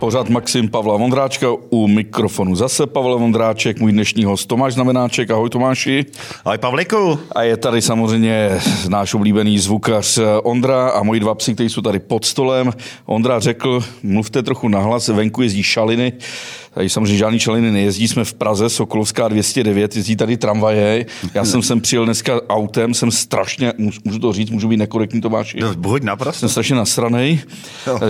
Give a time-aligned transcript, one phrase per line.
[0.00, 5.30] Pořád Maxim Pavla Vondráčka u mikrofonu zase Pavel Vondráček, můj dnešní host Tomáš Znamenáček.
[5.30, 6.04] Ahoj Tomáši.
[6.44, 7.18] Ahoj Pavliku.
[7.32, 11.98] A je tady samozřejmě náš oblíbený zvukař Ondra a moji dva psy, kteří jsou tady
[11.98, 12.72] pod stolem.
[13.06, 16.12] Ondra řekl, mluvte trochu nahlas, venku jezdí šaliny.
[16.74, 21.06] Tady samozřejmě žádný čeliny nejezdí, jsme v Praze, Sokolovská 209, jezdí tady tramvaje.
[21.34, 23.72] Já jsem sem přijel dneska autem, jsem strašně,
[24.04, 25.60] můžu to říct, můžu být nekorektní Tomáši.
[25.60, 26.40] No, buď naprosto.
[26.40, 27.40] Jsem strašně nasranej,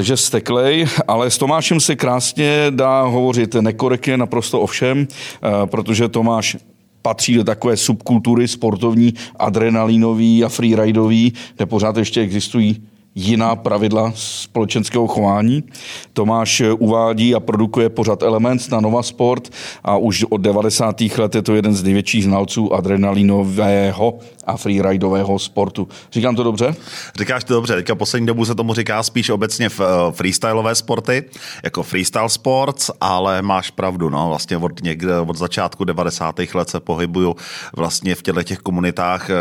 [0.00, 6.08] že steklej, ale s Tomášem se krásně dá hovořit nekorektně naprosto o všem, eh, protože
[6.08, 6.56] Tomáš
[7.02, 12.82] patří do takové subkultury sportovní, adrenalinový a freeridový, kde pořád ještě existují
[13.14, 15.64] jiná pravidla společenského chování.
[16.12, 19.48] Tomáš uvádí a produkuje pořád Elements na Nova Sport
[19.84, 21.00] a už od 90.
[21.00, 25.88] let je to jeden z největších znalců adrenalinového a freeridového sportu.
[26.12, 26.74] Říkám to dobře?
[27.18, 27.74] Říkáš to dobře.
[27.74, 31.24] Teďka poslední dobu se tomu říká spíš obecně v eh, freestyleové sporty,
[31.64, 36.40] jako freestyle sports, ale máš pravdu, no, vlastně od, někde, od začátku 90.
[36.54, 37.36] let se pohybuju
[37.76, 39.34] vlastně v těchto těch komunitách eh,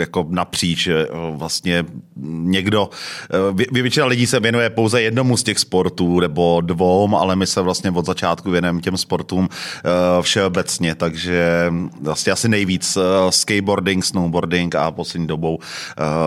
[0.00, 1.84] jako napříč eh, vlastně
[2.26, 7.46] někdo Eh, většina lidí se věnuje pouze jednomu z těch sportů nebo dvou, ale my
[7.46, 14.04] se vlastně od začátku věnujeme těm sportům eh, všeobecně, takže vlastně asi nejvíc eh, skateboarding,
[14.04, 15.58] snowboarding a poslední dobou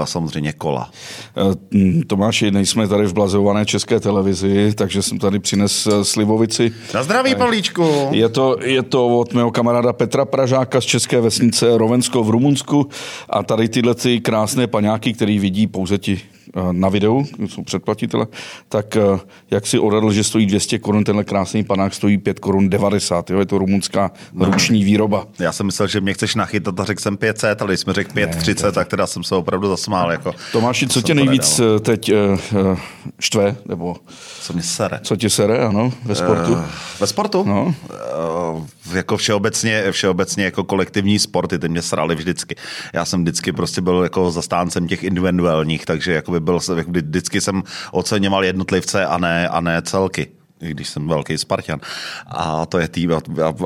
[0.03, 0.89] samozřejmě kola.
[2.08, 6.72] Tomáši, nejsme tady v blazované české televizi, takže jsem tady přines slivovici.
[6.94, 8.09] Na zdraví, Pavlíčku.
[8.11, 12.89] Je to, je to od mého kamaráda Petra Pražáka z české vesnice Rovensko v Rumunsku
[13.30, 16.22] a tady tyhle ty krásné paňáky, který vidí pouze ti
[16.72, 18.27] na videu, jsou předplatitele,
[18.69, 19.19] tak eh,
[19.52, 23.39] jak si odhadl, že stojí 200 korun, tenhle krásný panák stojí 5 korun 90, jo,
[23.39, 25.27] je to rumunská ruční výroba.
[25.39, 28.13] Já jsem myslel, že mě chceš nachytat a řekl jsem 500, ale když jsme řekl
[28.13, 30.11] 530, tak teda jsem se opravdu zasmál.
[30.11, 31.75] Jako, Tomáši, co tě nejvíc nedal.
[31.75, 32.80] Eh, teď uh,
[33.19, 33.95] štve, nebo
[34.41, 35.00] co mě sere?
[35.03, 36.52] Co tě sere, ano, ve sportu?
[36.52, 36.66] Uh,
[37.00, 37.44] ve sportu?
[37.47, 37.75] No.
[38.53, 42.56] Uh, jako všeobecně, všeobecně jako kolektivní sporty, ty mě srali vždycky.
[42.94, 47.63] Já jsem vždycky prostě byl jako zastáncem těch individuálních, takže jako by byl, vždycky jsem
[47.91, 50.27] oceňoval jednotlivce a ne, a ne celky
[50.71, 51.79] když jsem velký Spartan.
[52.27, 53.19] A to je tým, a,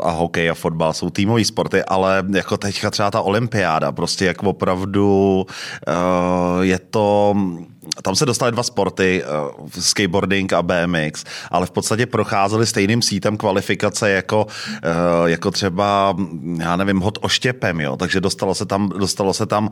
[0.03, 4.43] a hokej a fotbal jsou týmové sporty, ale jako teďka třeba ta olympiáda, prostě jak
[4.43, 7.35] opravdu uh, je to
[8.01, 13.37] tam se dostaly dva sporty, uh, skateboarding a BMX, ale v podstatě procházely stejným sítem
[13.37, 16.15] kvalifikace jako, uh, jako třeba,
[16.57, 19.71] já nevím, hod oštěpem, jo, takže dostalo se tam, dostalo se tam uh,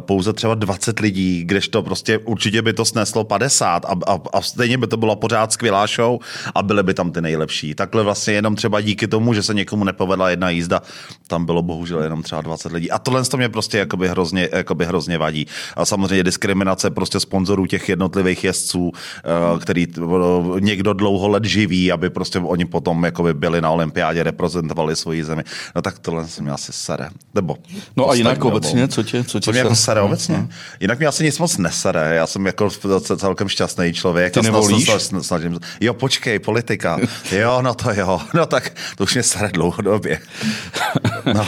[0.00, 4.78] pouze třeba 20 lidí, kdežto prostě určitě by to sneslo 50 a, a, a stejně
[4.78, 6.18] by to byla pořád skvělá show
[6.54, 7.74] a byly by tam ty nejlepší.
[7.74, 10.82] Takhle vlastně jenom třeba díky tomu, že se někomu nepovedla jedna jízda,
[11.26, 12.90] tam bylo bohužel jenom třeba 20 lidí.
[12.90, 15.46] A tohle to mě prostě jakoby hrozně, jakoby hrozně vadí.
[15.76, 19.86] A samozřejmě diskriminace prostě sponzorů sponzorů těch jednotlivých jezdců, eh, který
[20.60, 25.44] někdo dlouho let živí, aby prostě oni potom jakoby byli na olympiádě, reprezentovali svoji zemi.
[25.74, 27.08] No tak tohle se mi asi sere.
[27.34, 27.56] Nebo
[27.96, 30.36] no a jinak obecně, co tě, co tě co mě jako sere obecně?
[30.36, 30.48] No.
[30.80, 32.14] Jinak mě asi nic moc nesere.
[32.14, 32.70] Já jsem jako
[33.16, 34.34] celkem šťastný člověk.
[34.34, 34.90] Ty nevolíš?
[35.20, 36.98] Snažím, jo, počkej, politika.
[37.32, 38.20] Jo, no to jo.
[38.34, 40.18] No tak to už mě sere dlouhodobě.
[41.34, 41.46] No.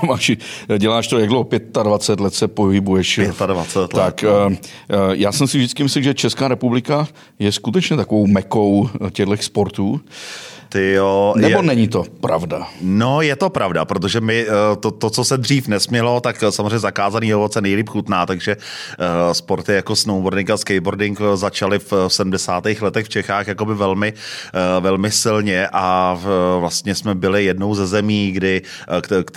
[0.00, 0.36] Tomáši,
[0.78, 1.48] děláš to jak dlouho?
[1.82, 3.20] 25 let se pohybuješ.
[3.46, 4.04] 25 let.
[4.04, 4.50] Tak no.
[5.26, 10.00] Já jsem si vždycky myslel, že Česká republika je skutečně takovou mekou těchto sportů.
[10.68, 12.66] Ty jo, Nebo je, není to pravda?
[12.80, 16.78] No, je to pravda, protože my eh, to, to, co se dřív nesmělo, tak samozřejmě
[16.78, 22.64] zakázaný ovoce nejlíp chutná, takže uh, sporty jako snowboarding a skateboarding začaly v 70.
[22.80, 27.86] letech v Čechách jakoby velmi, uh, velmi silně a v, vlastně jsme byli jednou ze
[27.86, 28.62] zemí, kdy,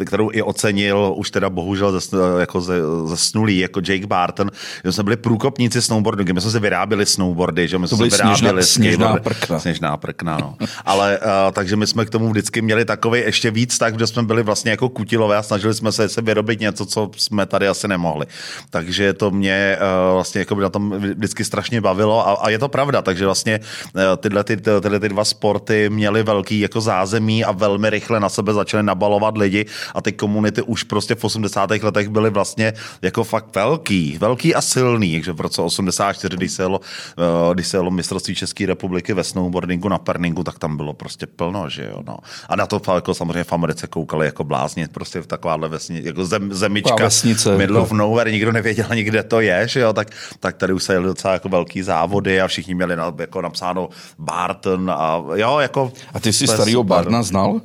[0.05, 2.75] kterou i ocenil už teda bohužel ze, jako ze,
[3.15, 4.51] snulý, jako Jake Barton,
[4.85, 8.17] že jsme byli průkopníci snowboardingu, my jsme si vyráběli snowboardy, že my to jsme si
[8.17, 9.59] vyráběli sněžná, sněžná prkna.
[9.59, 10.55] Sněžná prkna, no.
[10.85, 14.23] Ale Uh, takže my jsme k tomu vždycky měli takový ještě víc tak, že jsme
[14.23, 17.87] byli vlastně jako kutilové a snažili jsme se, se vyrobit něco, co jsme tady asi
[17.87, 18.25] nemohli.
[18.69, 22.59] Takže to mě uh, vlastně jako by na tom vždycky strašně bavilo a, a je
[22.59, 27.43] to pravda, takže vlastně uh, tyhle, ty, tyhle ty dva sporty měly velký jako zázemí
[27.43, 31.71] a velmi rychle na sebe začaly nabalovat lidi a ty komunity už prostě v 80.
[31.71, 36.63] letech byly vlastně jako fakt velký, velký a silný, takže v roce 84, když se
[36.63, 40.93] jelo, uh, když se jelo mistrovství České republiky ve snowboardingu na Perningu, tak tam bylo
[40.93, 42.17] prostě plno, že jo, no.
[42.49, 46.25] A na to jako samozřejmě v Americe koukali jako blázni, prostě v takováhle vesni, jako
[46.25, 50.07] zem, zemička, vesnice, middle of nowhere, nikdo nevěděl ani, kde to je, že jo, tak,
[50.39, 53.89] tak tady už se jeli docela jako velký závody a všichni měli na, jako napsáno
[54.19, 55.91] Barton a jo, jako...
[56.13, 57.61] A ty jsi starýho Bartona znal?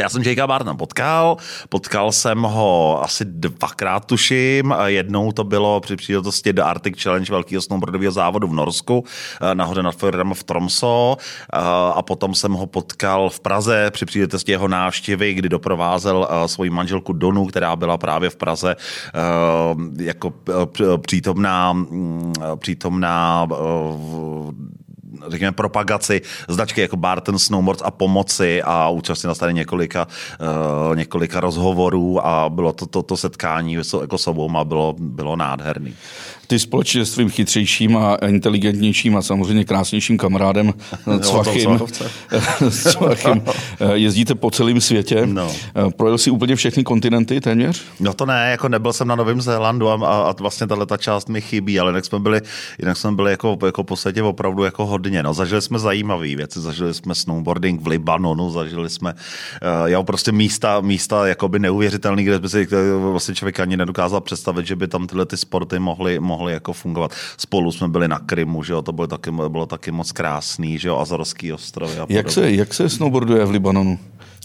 [0.00, 1.36] Já jsem Jakea Bartna potkal,
[1.68, 7.62] potkal jsem ho asi dvakrát tuším, jednou to bylo při příležitosti do Arctic Challenge velkého
[7.62, 9.04] snowboardového závodu v Norsku,
[9.40, 11.16] eh, nahoře nad Fjordem v Tromso.
[11.20, 11.58] Eh,
[11.94, 16.70] a potom jsem ho potkal v Praze při příležitosti jeho návštěvy, kdy doprovázel eh, svoji
[16.70, 18.76] manželku Donu, která byla právě v Praze
[19.98, 20.32] jako
[21.00, 23.46] přítomná, mm, přítomná
[25.28, 30.06] řekněme, propagaci značky jako Barton Snowboards a pomoci a účastnil se tady několika,
[30.88, 35.36] uh, několika rozhovorů a bylo to, to, to setkání jako s obou a bylo, bylo
[35.36, 35.94] nádherný.
[36.46, 40.74] Ty společně s tvým chytřejším a inteligentnějším a samozřejmě krásnějším kamarádem
[41.20, 41.80] Cvachim,
[42.70, 43.42] Cvachim
[43.94, 45.26] jezdíte po celém světě.
[45.26, 45.52] No.
[45.96, 47.82] Projel jsi úplně všechny kontinenty téměř?
[48.00, 51.28] No to ne, jako nebyl jsem na Novém Zélandu a, a vlastně tahle ta část
[51.28, 52.40] mi chybí, ale jinak jsme byli,
[52.78, 55.22] jinak jsme byli jako, jako po světě opravdu jako hodně.
[55.22, 60.32] No, zažili jsme zajímavé věci, zažili jsme snowboarding v Libanonu, zažili jsme uh, jo, prostě
[60.32, 62.68] místa, místa jakoby neuvěřitelný, kde by si
[63.10, 66.72] vlastně člověk ani nedokázal představit, že by tam tyhle ty sporty mohly, mohly mohli jako
[66.72, 67.12] fungovat.
[67.36, 70.88] Spolu jsme byli na Krymu, že jo, to bylo taky, bylo taky moc krásný, že
[70.88, 73.98] jo, Azorský ostrovy a jak se, jak se snowboarduje v Libanonu?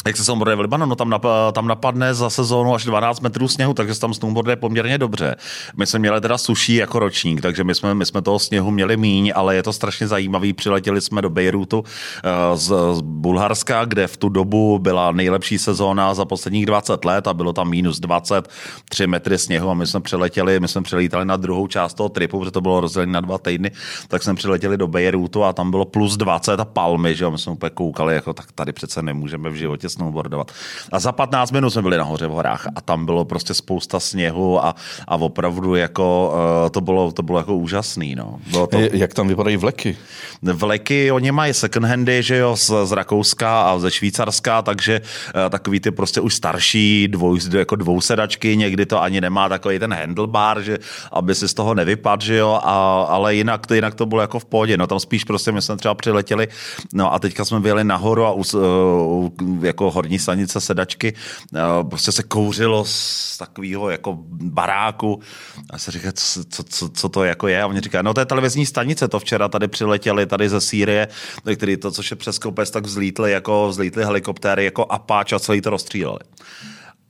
[0.05, 3.73] Jak se snowboarduje v Libanonu, tam, nap, tam napadne za sezónu až 12 metrů sněhu,
[3.73, 5.35] takže se tam snowboarduje poměrně dobře.
[5.77, 8.97] My jsme měli teda suší jako ročník, takže my jsme, my jsme toho sněhu měli
[8.97, 10.53] míň, ale je to strašně zajímavý.
[10.53, 11.83] Přiletěli jsme do Bejrutu
[12.23, 17.27] eh, z, z Bulharska, kde v tu dobu byla nejlepší sezóna za posledních 20 let
[17.27, 18.49] a bylo tam minus 20,
[18.89, 22.39] 3 metry sněhu a my jsme přiletěli, my jsme přilítali na druhou část toho tripu,
[22.39, 23.71] protože to bylo rozdělené na dva týdny,
[24.07, 27.38] tak jsme přiletěli do Bejrutu a tam bylo plus 20 a palmy, že jo, my
[27.38, 30.51] jsme úplně koukali, jako tak tady přece nemůžeme v životě snowboardovat.
[30.91, 34.65] A za 15 minut jsme byli nahoře v horách a tam bylo prostě spousta sněhu
[34.65, 34.75] a,
[35.07, 36.33] a opravdu jako
[36.63, 38.15] uh, to bylo, to bylo jako úžasný.
[38.15, 38.39] No.
[38.51, 38.77] Bylo to...
[38.79, 39.97] Jak tam vypadají vleky?
[40.41, 45.49] Vleky, oni mají second handy, že jo, z, z Rakouska a ze Švýcarska, takže uh,
[45.49, 50.61] takový ty prostě už starší dvou, jako dvousedačky, někdy to ani nemá takový ten handlebar,
[50.61, 50.77] že
[51.11, 54.39] aby si z toho nevypadl, že jo, a, ale jinak to, jinak to bylo jako
[54.39, 56.47] v pohodě, no tam spíš prostě my jsme třeba přiletěli,
[56.93, 59.29] no a teďka jsme byli nahoru a us, uh,
[59.71, 61.13] jako horní stanice sedačky,
[61.56, 61.59] eh,
[61.89, 65.21] prostě se kouřilo z takového jako baráku
[65.69, 68.19] a se říká, co, co, co, co, to jako je a oni říkají, no to
[68.19, 71.07] je televizní stanice, to včera tady přiletěli tady ze Sýrie,
[71.56, 75.62] který to, což je přes kopec, tak vzlítli jako vzlítli helikoptéry jako apáč a celý
[75.62, 76.19] to rozstříleli.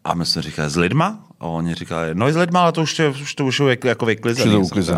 [0.03, 1.25] A my jsme říkali, s lidma?
[1.39, 3.77] A oni říkali, no i s lidma, ale to už, je, už to už je
[3.83, 4.51] jako vyklizený.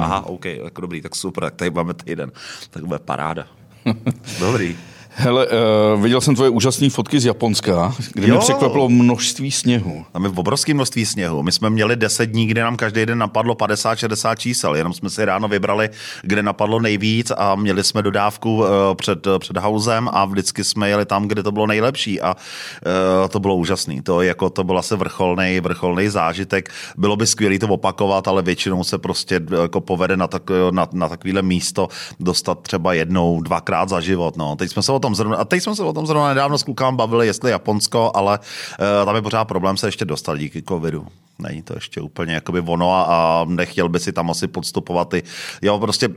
[0.04, 2.32] Aha, OK, jako dobrý, tak super, tak tady máme týden.
[2.70, 3.48] Tak bude paráda.
[4.40, 4.78] Dobrý.
[5.16, 8.34] Hele, uh, viděl jsem tvoje úžasné fotky z Japonska, kde jo.
[8.34, 10.06] mě překvapilo množství sněhu.
[10.12, 11.44] Tam je obrovské množství sněhu.
[11.44, 14.76] My jsme měli 10 dní, kde nám každý den napadlo 50-60 čísel.
[14.76, 15.90] Jenom jsme si ráno vybrali,
[16.22, 18.66] kde napadlo nejvíc a měli jsme dodávku uh,
[18.96, 23.40] před, před hauzem a vždycky jsme jeli tam, kde to bylo nejlepší a uh, to
[23.40, 24.02] bylo úžasné.
[24.02, 26.70] To, jako, to byl asi vrcholný, vrcholný zážitek.
[26.98, 31.10] Bylo by skvělé to opakovat, ale většinou se prostě jako povede na, tak, na, na
[31.10, 31.88] takovéhle místo
[32.20, 34.38] dostat třeba jednou, dvakrát za život.
[34.38, 34.56] No.
[34.56, 36.64] Teď jsme se o tom zrovna, a teď jsme se o tom zrovna nedávno s
[36.64, 41.08] klukám bavili, jestli Japonsko, ale uh, tam je pořád problém se ještě dostat díky covidu.
[41.40, 45.24] Není to ještě úplně jakoby ono a, a nechtěl by si tam asi podstupovat ty,
[45.62, 46.10] jo, prostě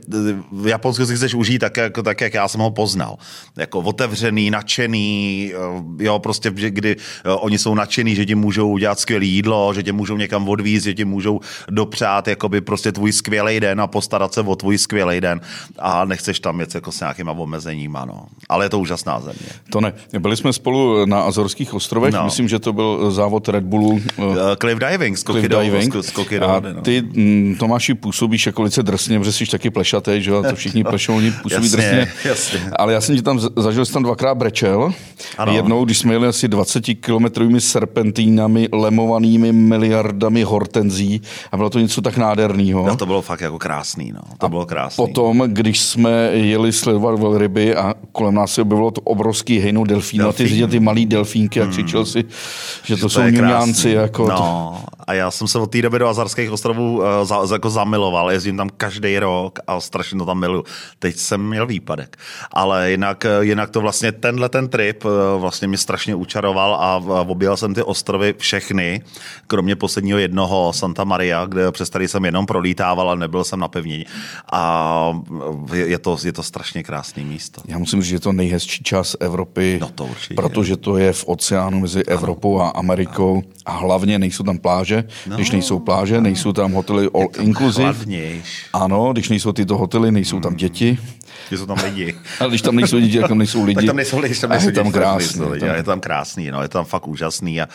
[0.51, 3.17] v Japonsku si chceš užít tak, jako, tak, jak já jsem ho poznal.
[3.57, 5.51] Jako otevřený, nadšený,
[5.99, 9.73] eh, jo, prostě, kdy jo, eh, oni jsou nadšený, že ti můžou udělat skvělé jídlo,
[9.73, 13.87] že tě můžou někam odvízt, že ti můžou dopřát jakoby prostě tvůj skvělý den a
[13.87, 15.41] postarat se o tvůj skvělý den
[15.79, 18.25] a nechceš tam jet jako s nějakýma omezeníma, no.
[18.49, 19.49] Ale je to úžasná země.
[19.69, 19.93] To ne.
[20.19, 22.23] Byli jsme spolu na Azorských ostrovech, no.
[22.23, 24.01] myslím, že to byl závod Red Bullu.
[24.61, 25.93] Cliff diving, skoky Cliff diving.
[25.93, 26.81] Do, skoky do, a no.
[26.81, 31.15] ty, mm, Tomáši, působíš jako velice drsně, protože jsi taky plešatý, že to všichni plešou,
[31.15, 32.11] oni působí jasně, drsně.
[32.25, 32.59] Jasně.
[32.75, 34.93] Ale já jsem ti tam, zažil jsem tam dvakrát brečel.
[35.37, 35.53] Ano.
[35.53, 41.21] Jednou, když jsme jeli asi 20 kilometrovými serpentínami, lemovanými miliardami hortenzí
[41.51, 42.87] a bylo to něco tak nádherného.
[42.87, 44.21] No, to bylo fakt jako krásný, no.
[44.37, 45.05] To a bylo krásný.
[45.05, 50.23] Potom, když jsme jeli sledovat velryby a kolem nás se objevilo to obrovský hejnou delfínu
[50.23, 50.45] Delfín.
[50.45, 51.71] a ty viděl ty malý delfínky a hmm.
[51.71, 52.23] křičel si,
[52.83, 53.89] že to, to jsou ňuňánci.
[53.89, 54.96] Jako no, to...
[55.07, 58.57] a já jsem se od té doby do Azarských ostrovů uh, za, jako zamiloval, jezdím
[58.57, 60.63] tam každý rok a strašně to tam miluju.
[60.99, 62.17] Teď jsem měl výpadek,
[62.51, 65.11] ale jinak, eh, jinak to vlastně tenhle ten trip uh,
[65.41, 69.01] vlastně mě strašně učaroval a, a objel jsem ty ostrovy všechny,
[69.47, 73.67] kromě posledního jednoho Santa Maria, kde přes tady jsem jenom prolítával, ale nebyl jsem na
[73.67, 74.05] pevnině.
[74.51, 75.21] A
[75.73, 77.61] je to, je to strašně krásné místo.
[77.67, 80.33] Já musím říct, že je to nejhezčí čas Evropy, no to určitě.
[80.33, 85.29] protože to je v oceánu mezi Evropou a Amerikou a hlavně nejsou tam pláže, pláže.
[85.29, 85.35] No.
[85.35, 87.93] Když nejsou pláže, nejsou tam hotely all inclusive.
[87.93, 88.65] Chladnějš.
[88.73, 90.97] Ano, když nejsou tyto hotely, nejsou tam děti.
[91.51, 92.15] Že jsou tam lidi.
[92.39, 93.75] Ale když tam nejsou lidi, tak tam nejsou lidi.
[93.75, 95.99] Tak tam nejsou lidi, tam A nejsou je tam krásný, lidi, tam- a je tam
[95.99, 97.67] krásný, no, je tam fakt úžasný a,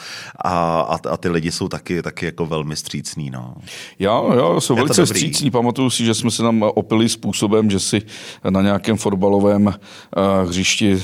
[0.44, 3.54] a, a, a ty lidi jsou taky, taky jako velmi střícní, no.
[3.98, 5.14] Jo, jo, jsou Je velice dobrý.
[5.14, 5.50] vstřícní.
[5.50, 8.02] Pamatuju si, že jsme se tam opili způsobem, že si
[8.50, 9.72] na nějakém fotbalovém uh,
[10.48, 11.02] hřišti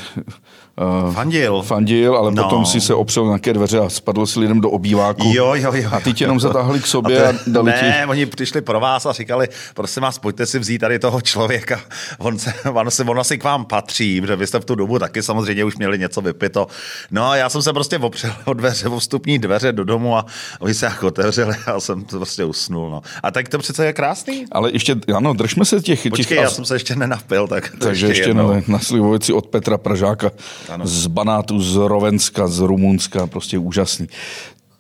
[1.07, 1.63] uh, Fandil.
[1.63, 2.43] fandil, ale No.
[2.43, 5.33] potom si se opřel na nějaké dveře a spadl si lidem do obýváku.
[5.35, 5.89] Jo, jo, jo.
[5.93, 7.83] A ty tě jenom zatáhli k sobě a, to- dali ti...
[7.83, 11.81] ne, oni přišli pro vás a říkali, prosím vás, pojďte si vzít tady toho člověka.
[12.19, 14.99] On, se, on, se, on asi k vám patří, protože vy jste v tu dobu
[14.99, 16.67] taky samozřejmě už měli něco vypito.
[17.11, 20.27] No a já jsem se prostě opřel o dveře, o vstupní dveře do domu a
[20.61, 22.91] oni se jako otevřeli a jsem to prostě usnul.
[22.91, 23.03] No.
[23.23, 24.45] A tak to přece je krásný.
[24.53, 26.03] Ale ještě, ano, držme se těch...
[26.03, 28.53] těch Počkej, já jsem se ještě nenapil, tak takže ještě jednou.
[28.55, 30.31] na, na Slivovici od Petra Pražáka
[30.71, 30.87] Ano.
[30.87, 34.07] z Banátu, z Rovenska, z Rumunska, prostě úžasný.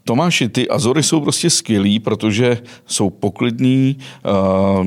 [0.04, 3.96] Tomáši, ty Azory jsou prostě skvělý, protože jsou poklidný,
[4.80, 4.86] uh,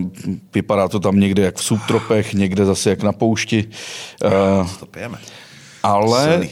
[0.54, 3.66] vypadá to tam někde jak v subtropech, někde zase jak na poušti,
[4.26, 5.18] uh, To pijeme.
[5.84, 6.50] ale Silný.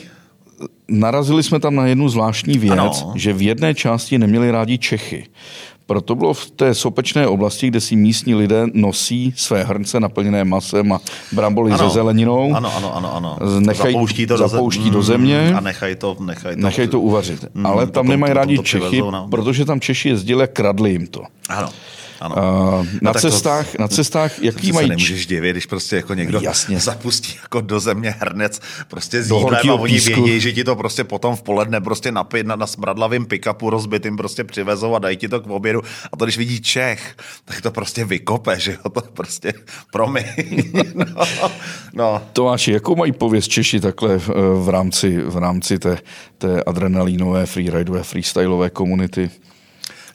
[0.87, 3.13] narazili jsme tam na jednu zvláštní věc, Ano.
[3.15, 5.25] že v jedné části neměli rádi Čechy.
[5.89, 10.93] Proto bylo v té sopečné oblasti, kde si místní lidé nosí své hrnce naplněné masem
[10.93, 12.53] a bramboly se zeleninou.
[12.55, 13.37] Ano, ano, ano, ano.
[13.59, 15.53] Nechaj- zapouští to, zapouští do, do země.
[15.55, 16.61] A nechaj to, nechaj to.
[16.61, 17.45] Nechají to uvařit.
[17.53, 20.43] Mm, Ale tam potom- nemají potom rádi to Čechy, přivezou na- protože tam Češi jezdili
[20.43, 21.21] a kradli jim to.
[21.49, 21.69] Ano,
[22.21, 22.35] ano.
[22.79, 24.89] Uh, na, to- cestách, na cestách, jaký To mají...
[24.89, 26.79] nemůžeš divit, když prostě jako někdo Jasně.
[26.79, 30.23] zapustí jako do země hrnec prostě Do jídlem a oni písku.
[30.23, 34.17] vědí, že ti to prostě potom v poledne prostě na, na, na smradlavým pick-upu rozbitým
[34.17, 37.71] prostě přivezou a dají ti to k obědu a to když vidí Čech, tak to
[37.71, 39.53] prostě vykope, že jo, to prostě
[39.91, 40.25] promiň.
[40.95, 41.25] no,
[41.93, 42.21] no.
[42.33, 44.29] Tomáši, jakou mají pověst Češi takhle v,
[44.63, 45.97] v rámci, v rámci té,
[46.37, 49.29] té adrenalínové, freeridové, freestylové komunity?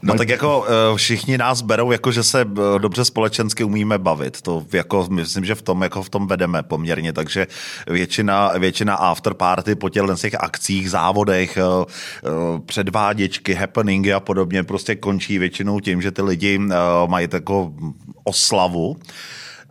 [0.02, 4.42] No tak jako eh, všichni nás berou, jako že se eh, dobře společensky umíme bavit.
[4.42, 7.46] To jako myslím, že v tom jako v tom vedeme poměrně, takže
[7.86, 11.62] většina, většina after party po těchto těch akcích, závodech, eh,
[12.66, 16.60] předváděčky, happeningy a podobně prostě končí většinou tím, že ty lidi
[17.06, 17.74] mají takovou
[18.24, 18.96] oslavu.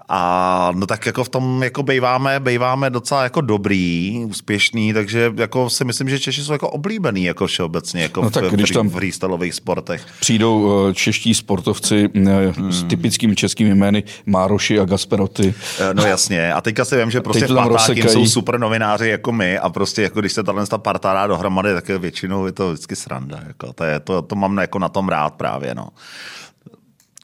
[0.10, 5.70] A no tak jako v tom jako bejváme, bejváme docela jako dobrý, úspěšný, takže jako
[5.70, 8.70] si myslím, že Češi jsou jako oblíbený jako všeobecně jako No v, tak v, když
[8.72, 10.06] tam- v freestyleových sportech.
[10.20, 12.72] Přijdou eh, čeští sportovci eh, Hmm.
[12.72, 15.54] s typickými českými jmény Mároši a Gasperoty.
[15.80, 16.54] Eh, No jasně.
[16.54, 20.20] A teďka si vím, že prostě v jsou super novináři jako my a prostě jako
[20.20, 23.40] když se tahle ta parta dá dohromady, tak je většinou je to vždycky sranda.
[23.48, 23.74] Jako.
[23.74, 25.76] To, je, to, to mám jako na tom rád právě.
[25.76, 25.88] No.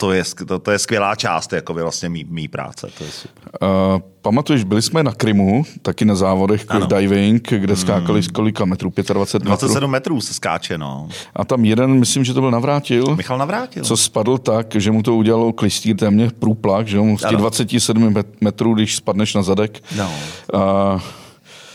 [0.01, 2.87] To je, to, to je skvělá část jako vlastně mý, mý práce.
[2.97, 3.43] To je super.
[3.61, 6.65] Uh, pamatuješ, byli jsme na Krymu, taky na závodech
[6.97, 8.93] diving, kde skákali z kolika metrů?
[9.13, 9.67] 25 metrů.
[9.67, 11.09] 27 metrů se skáče, no.
[11.35, 13.83] A tam jeden, myslím, že to byl Navrátil, Michal navrátil.
[13.83, 17.37] co spadl tak, že mu to udělalo klistýr téměř průplak, že mu z těch Ano.
[17.39, 19.83] 27 met- metrů, když spadneš na zadek.
[19.97, 20.11] No.
[20.53, 21.01] Uh,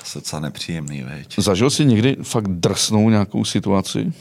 [0.04, 1.34] Se docela nepříjemný, veď.
[1.38, 4.12] zažil jsi někdy fakt drsnou nějakou situaci?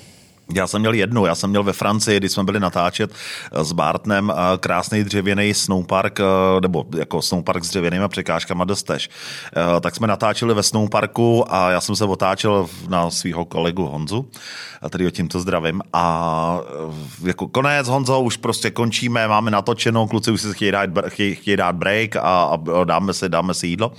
[0.56, 3.72] Já jsem měl jednu, já jsem měl ve Francii, když jsme byli natáčet eh, s
[3.72, 6.24] Bartnem eh, krásný dřevěný snowpark, eh,
[6.62, 9.10] nebo jako snowpark s dřevěnými překážkama do Stež.
[9.82, 14.30] Tak jsme natáčeli ve snowparku a já jsem se otáčel na svého kolegu Honzu,
[14.82, 15.82] a který ho tímto zdravím.
[15.94, 16.60] A
[17.24, 21.58] jako konec Honzo, už prostě končíme, máme natočeno, kluci už si chtějí dát, chtějí, chtějí
[21.58, 23.92] dát break a, a dáme, si, dáme si jídlo.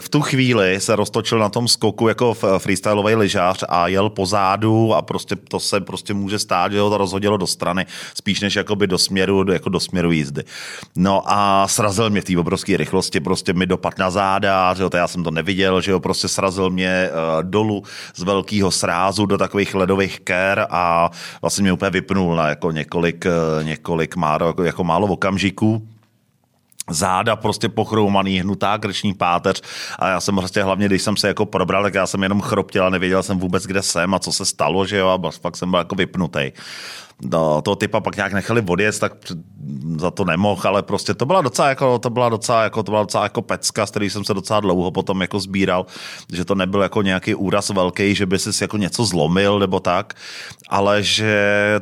[0.00, 5.02] V tu chvíli se roztočil na tom skoku jako freestyleový lyžář a jel pozadu a
[5.02, 8.86] prostě to se prostě může stát, že ho to rozhodilo do strany, spíš než jakoby
[8.86, 10.42] do směru, jako do směru jízdy.
[10.96, 14.90] No a srazil mě v té obrovské rychlosti, prostě mi dopad na záda, že jo,
[14.90, 17.82] to já jsem to neviděl, že jo, prostě srazil mě uh, dolů
[18.14, 21.10] z velkého srázu do takových ledových ker a
[21.40, 25.88] vlastně mě úplně vypnul na jako několik, eh, několik málo, jako, jako málo okamžiků
[26.92, 29.62] záda prostě pochroumaný, hnutá krční páteř
[29.98, 32.86] a já jsem prostě hlavně, když jsem se jako probral, tak já jsem jenom chroptěl
[32.86, 35.70] a nevěděl jsem vůbec, kde jsem a co se stalo, že jo, a fakt jsem
[35.70, 36.52] byl jako vypnutý.
[37.24, 39.12] No, toho typa pak nějak nechali odjet, tak
[39.96, 43.02] za to nemohl, ale prostě to byla docela jako, to byla docela jako, to byla
[43.02, 45.86] docela jako pecka, z který jsem se docela dlouho potom jako sbíral,
[46.32, 50.14] že to nebyl jako nějaký úraz velký, že by si jako něco zlomil nebo tak,
[50.68, 51.34] ale že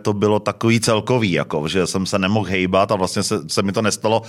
[0.02, 3.72] to bylo takový celkový, jako, že jsem se nemohl hejbat a vlastně se, se mi
[3.72, 4.22] to nestalo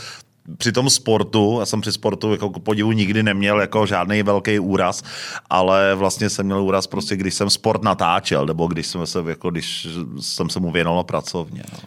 [0.57, 5.03] při tom sportu, já jsem při sportu jako podivu nikdy neměl jako žádný velký úraz,
[5.50, 9.51] ale vlastně jsem měl úraz prostě, když jsem sport natáčel, nebo když jsem se, jako,
[9.51, 9.88] když
[10.19, 11.63] jsem se mu věnoval pracovně.
[11.74, 11.79] No.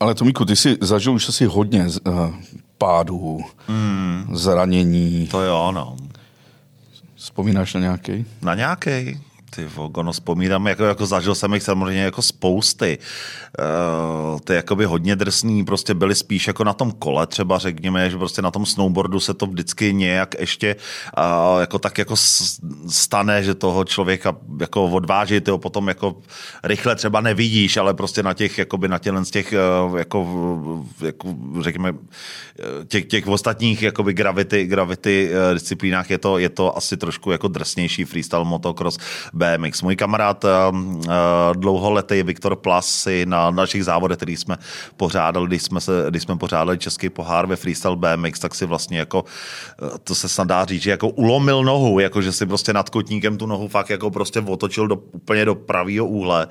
[0.00, 2.34] Ale Tomíku, ty jsi zažil už asi hodně uh,
[2.78, 4.26] pádů, Hmm.
[4.32, 5.26] zranění.
[5.30, 5.96] To jo, no.
[7.14, 8.26] Vzpomínáš na nějaký?
[8.42, 9.20] Na nějaký.
[9.54, 12.98] Ty vogo, no vzpomínám, jako, jako zažil jsem jich samozřejmě jako spousty.
[14.32, 18.18] Uh, ty jakoby hodně drsný prostě byly spíš jako na tom kole třeba řekněme, že
[18.18, 20.76] prostě na tom snowboardu se to vždycky nějak ještě
[21.18, 22.14] uh, jako tak jako
[22.88, 26.16] stane, že toho člověka jako odváží, ty ho potom jako
[26.64, 29.54] rychle třeba nevidíš, ale prostě na těch, jakoby na těchto z těch
[29.86, 30.26] uh, jako,
[31.04, 31.92] jako řekněme
[32.88, 38.04] těch, těch ostatních jakoby gravity, gravity disciplínách je to, je to asi trošku jako drsnější
[38.04, 38.98] freestyle motocross
[39.42, 39.82] BMX.
[39.82, 40.50] Můj kamarád uh,
[41.52, 44.56] dlouholetý Viktor Plus si na našich závodech, který jsme
[44.96, 48.98] pořádali, když jsme, se, když jsme pořádali český pohár ve freestyle BMX, tak si vlastně
[48.98, 49.24] jako,
[50.04, 53.38] to se snad dá říct, že jako ulomil nohu, jako že si prostě nad kotníkem
[53.38, 56.46] tu nohu fakt jako prostě otočil do, úplně do pravého úhle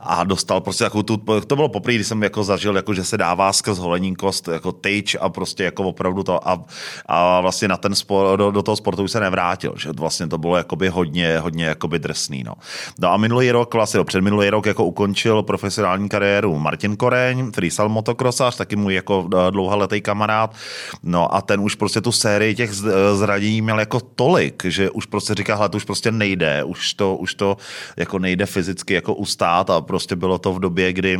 [0.00, 1.16] a dostal prostě jako tu,
[1.46, 4.72] to bylo poprvé, když jsem jako zažil, jako že se dává skrz holení kost jako
[4.72, 6.64] tejč a prostě jako opravdu to a,
[7.06, 10.38] a vlastně na ten sport, do, do, toho sportu už se nevrátil, že vlastně to
[10.38, 12.54] bylo jakoby hodně, hodně jakoby drsný, no.
[12.98, 17.88] No a minulý rok, vlastně před minulý rok jako ukončil profesionální kariéru Martin Koreň, freestyle
[17.88, 20.54] motocrossář, taky můj jako eh, dlouholetý kamarád,
[21.02, 22.72] no a ten už prostě tu sérii těch
[23.14, 27.34] zranění měl jako tolik, že už prostě říká, to už prostě nejde, už to, už
[27.34, 27.56] to
[27.96, 31.18] jako nejde fyzicky jako ustát a prostě bylo to v době, kdy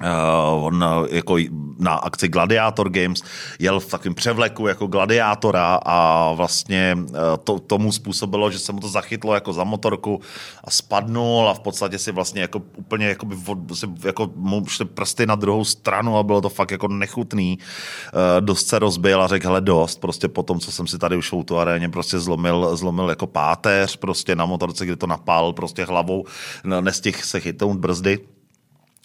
[0.00, 1.36] Uh, on jako
[1.78, 3.22] na akci Gladiator Games
[3.58, 8.80] jel v takovém převleku jako gladiátora a vlastně uh, to, tomu způsobilo, že se mu
[8.80, 10.20] to zachytlo jako za motorku
[10.64, 13.36] a spadnul a v podstatě si vlastně jako úplně jako, by,
[14.04, 17.58] jako mu šly prsty na druhou stranu a bylo to fakt jako nechutný.
[17.58, 21.16] Uh, dost se rozbil a řekl, hele dost, prostě po tom, co jsem si tady
[21.16, 25.84] už v aréně prostě zlomil, zlomil jako páteř prostě na motorce, kdy to napál prostě
[25.84, 26.24] hlavou,
[26.80, 28.18] nestihl se chytnout brzdy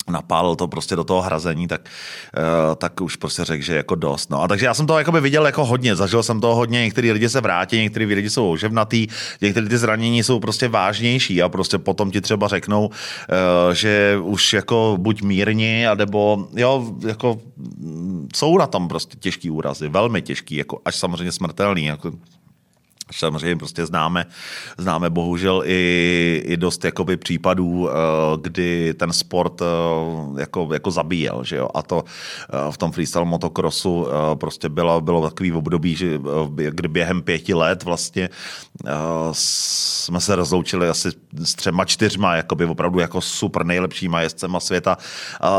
[0.09, 1.81] napálil to prostě do toho hrazení, tak,
[2.37, 4.29] uh, tak už prostě řekl, že jako dost.
[4.29, 7.11] No a takže já jsem to jakoby viděl jako hodně, zažil jsem to hodně, některý
[7.11, 9.07] lidi se vrátí, některý lidi jsou ouževnatý,
[9.41, 14.53] některý ty zranění jsou prostě vážnější a prostě potom ti třeba řeknou, uh, že už
[14.53, 17.39] jako buď mírně, nebo jo, jako
[18.35, 22.11] jsou na tom prostě těžký úrazy, velmi těžký, jako až samozřejmě smrtelný, jako
[23.11, 24.25] Samozřejmě prostě známe,
[24.77, 27.93] známe bohužel i, i dost jakoby případů, eh,
[28.41, 29.65] kdy ten sport eh,
[30.39, 31.69] jako, jako zabíjel, že jo?
[31.73, 36.19] A to eh, v tom freestyle motocrossu prostě bylo, bylo takový období, že
[36.69, 38.29] kdy během pěti let vlastně
[39.31, 41.09] jsme se rozloučili asi
[41.43, 44.97] s třema, čtyřma, jakoby opravdu jako super nejlepšíma jezdcema světa.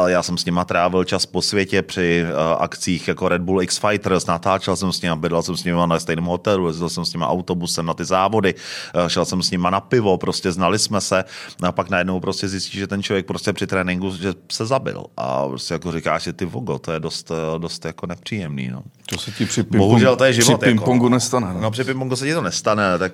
[0.07, 2.25] Já jsem s nima trávil čas po světě při
[2.59, 6.01] akcích jako Red Bull X Fighters, natáčel jsem s nimi, bydlel jsem s nimi na
[6.01, 9.71] stejném hotelu, jezdil jsem s nimi autobusem na ty závody, eh, šel jsem s nima
[9.71, 11.25] na pivo, prostě znali jsme se
[11.63, 15.49] a pak najednou prostě zjistí, že ten člověk prostě při tréninku že se zabil a
[15.49, 18.69] prostě jako říkáš si ty vogo, to je dost, eh, dost jako nepříjemný.
[18.69, 18.83] No.
[19.07, 20.61] To se ti při ping Bohužel to je život.
[20.61, 21.55] Při ping-pongu jako, nestane.
[21.55, 21.61] No.
[21.61, 23.13] no při ping-pongu se ti to nestane, tak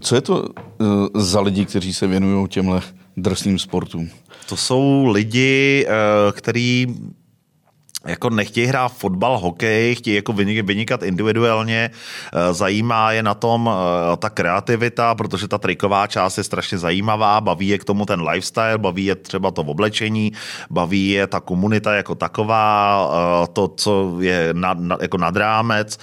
[0.00, 2.80] co je to uh, za lidi, kteří se věnují těmhle
[3.16, 4.10] drsným sportům?
[4.48, 5.86] To jsou lidi,
[6.32, 6.86] který
[8.06, 14.16] jako nechtějí hrát fotbal, hokej, chtějí jako vynikat individuálně, eh, zajímá je na tom eh,
[14.16, 18.78] ta kreativita, protože ta triková část je strašně zajímavá, baví je k tomu ten lifestyle,
[18.78, 20.32] baví je třeba to oblečení,
[20.70, 25.98] baví je ta komunita jako taková, eh, to, co je nad, nad, jako nad rámec,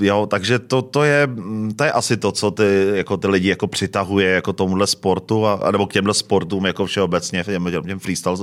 [0.00, 1.28] jo, takže to, to, je,
[1.76, 5.70] to je asi to, co ty, jako ty lidi jako přitahuje jako tomuhle sportu, a,
[5.70, 8.36] nebo k těmhle sportům jako všeobecně, těm, těm freestyle,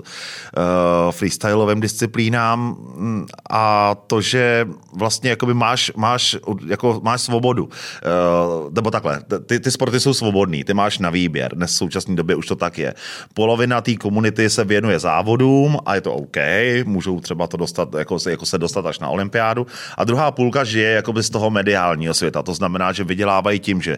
[1.11, 7.63] freestyleovým disciplínám, rodinám mm, a to, že vlastně jakoby máš, máš, jako máš svobodu.
[7.63, 11.55] Uh, nebo takhle, ty, ty sporty jsou svobodný, ty máš na výběr.
[11.55, 12.93] Dnes v současné době už to tak je.
[13.33, 16.37] Polovina té komunity se věnuje závodům a je to OK,
[16.85, 19.67] můžou třeba to dostat, jako, jako se dostat až na olympiádu.
[19.97, 22.41] A druhá půlka žije jakoby z toho mediálního světa.
[22.41, 23.97] To znamená, že vydělávají tím, že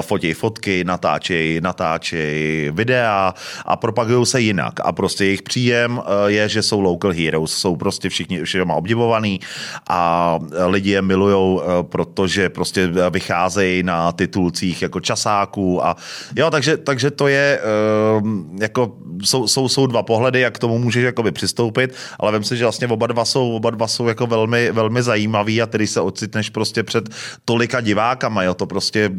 [0.00, 3.34] fotějí fotky, natáčejí, natáčejí videa
[3.66, 4.80] a propagují se jinak.
[4.80, 9.40] A prostě jejich příjem eh, je, že jsou local heroes, jsou prostě všichni všema obdivovaný
[9.88, 15.96] a lidi je milujou, eh, protože prostě vycházejí na titulcích jako časáků a
[16.36, 17.60] jo, takže, takže to je
[18.60, 22.56] jako jsou, jsou, jsou dva pohledy, jak k tomu můžeš jakoby přistoupit, ale vím si,
[22.56, 26.00] že vlastně oba dva jsou, oba dva jsou jako velmi, velmi zajímavý a tedy se
[26.00, 27.08] ocitneš prostě před
[27.44, 29.10] tolika divákama, jo, to prostě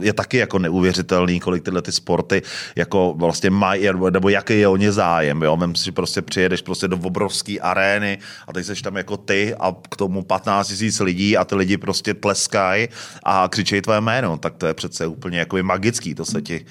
[0.00, 2.42] je taky jako neuvěřitelný, kolik tyhle ty sporty
[2.76, 6.62] jako vlastně mají, nebo jaký je o ně zájem, jo, vím si, že prostě přijedeš
[6.62, 6.96] prostě do
[7.40, 11.44] obrovské arény a teď seš tam jako ty a k tomu 15 tisíc lidí a
[11.44, 12.88] ty lidi prostě tleskají
[13.22, 16.64] a křičejí tvoje jméno, tak to je přece úplně jako magický, to se ti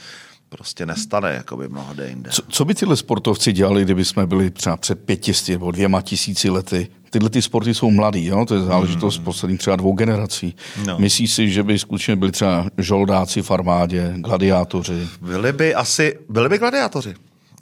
[0.50, 2.30] prostě nestane, jako by mnohde jinde.
[2.30, 6.50] Co, co by tyhle sportovci dělali, kdyby jsme byli třeba před pětisty nebo dvěma tisíci
[6.50, 6.88] lety?
[7.10, 8.46] Tyhle ty sporty jsou mladý, jo?
[8.46, 9.26] to je záležitost hmm.
[9.26, 10.56] posledních třeba dvou generací.
[10.86, 11.00] No.
[11.00, 15.08] Myslíš si, že by skutečně byli třeba žoldáci v armádě, gladiátoři?
[15.22, 17.16] Byli by asi, byli by gladiátoři.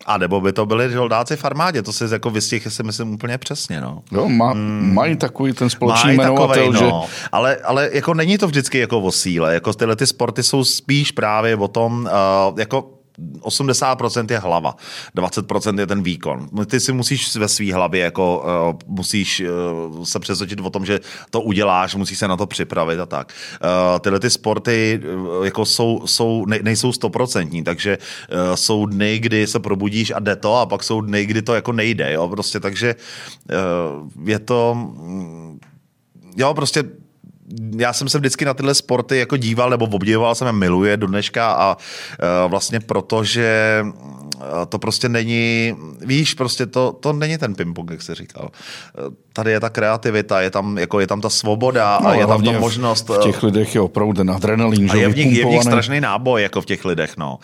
[0.07, 3.37] A nebo by to byli žoldáci v armádě, to si jako vystih, si myslím úplně
[3.37, 3.81] přesně.
[3.81, 4.03] No.
[4.11, 4.93] Jo, má, hmm.
[4.93, 6.83] Mají takový ten společný jmenovatel, že...
[6.83, 7.05] No.
[7.31, 11.11] Ale, ale jako není to vždycky jako o síle, jako tyhle ty sporty jsou spíš
[11.11, 12.09] právě o tom,
[12.51, 14.75] uh, jako 80% je hlava,
[15.15, 16.49] 20% je ten výkon.
[16.65, 18.43] Ty si musíš ve své hlavě jako
[18.85, 19.43] uh, musíš
[19.95, 20.99] uh, se přesvědčit o tom, že
[21.29, 23.33] to uděláš, musíš se na to připravit a tak.
[23.63, 29.19] Uh, tyhle ty sporty uh, jako jsou, jsou ne, nejsou stoprocentní, takže uh, jsou dny,
[29.19, 32.29] kdy se probudíš a jde to a pak jsou dny, kdy to jako nejde, jo,
[32.29, 32.95] prostě takže
[33.49, 35.59] uh, je to mm,
[36.37, 36.83] jo, prostě
[37.77, 41.07] já jsem se vždycky na tyhle sporty jako díval nebo obdivoval jsem je miluje do
[41.07, 43.83] dneška a uh, vlastně protože
[44.69, 48.49] to prostě není, víš, prostě to, to není ten ping-pong, jak jsi říkal.
[49.37, 52.43] Tady je ta kreativita, je tam, jako je tam ta svoboda no, a je tam
[52.43, 53.09] ta možnost.
[53.09, 56.01] V těch lidech je opravdu ten adrenalin, a je v, nich, je v nich strašný
[56.01, 57.37] náboj, jako v těch lidech, no.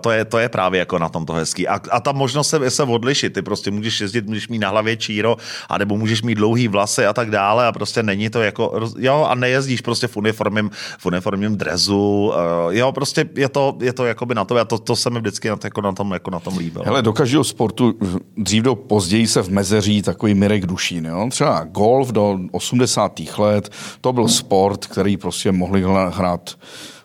[0.00, 1.68] To je, to je právě jako na tom to hezký.
[1.68, 4.96] A, a ta možnost se, se odlišit, ty prostě můžeš jezdit, můžeš mít na hlavě
[4.96, 5.36] číro,
[5.68, 9.34] anebo můžeš mít dlouhý vlasy a tak dále a prostě není to jako, jo, a
[9.34, 12.32] nejezdíš prostě v uniformním, v uniformním drezu,
[12.70, 15.48] jo, prostě je to, je to jakoby na to, a to, to se mi vždycky
[15.48, 16.84] na, jako na tom, jako na tom líbilo.
[16.84, 17.94] Hele, do každého sportu
[18.36, 21.06] dřív do později se v mezeří takový Mirek Dušín.
[21.06, 21.28] Jo?
[21.32, 23.20] Třeba golf do 80.
[23.38, 26.56] let, to byl sport, který prostě mohli hrát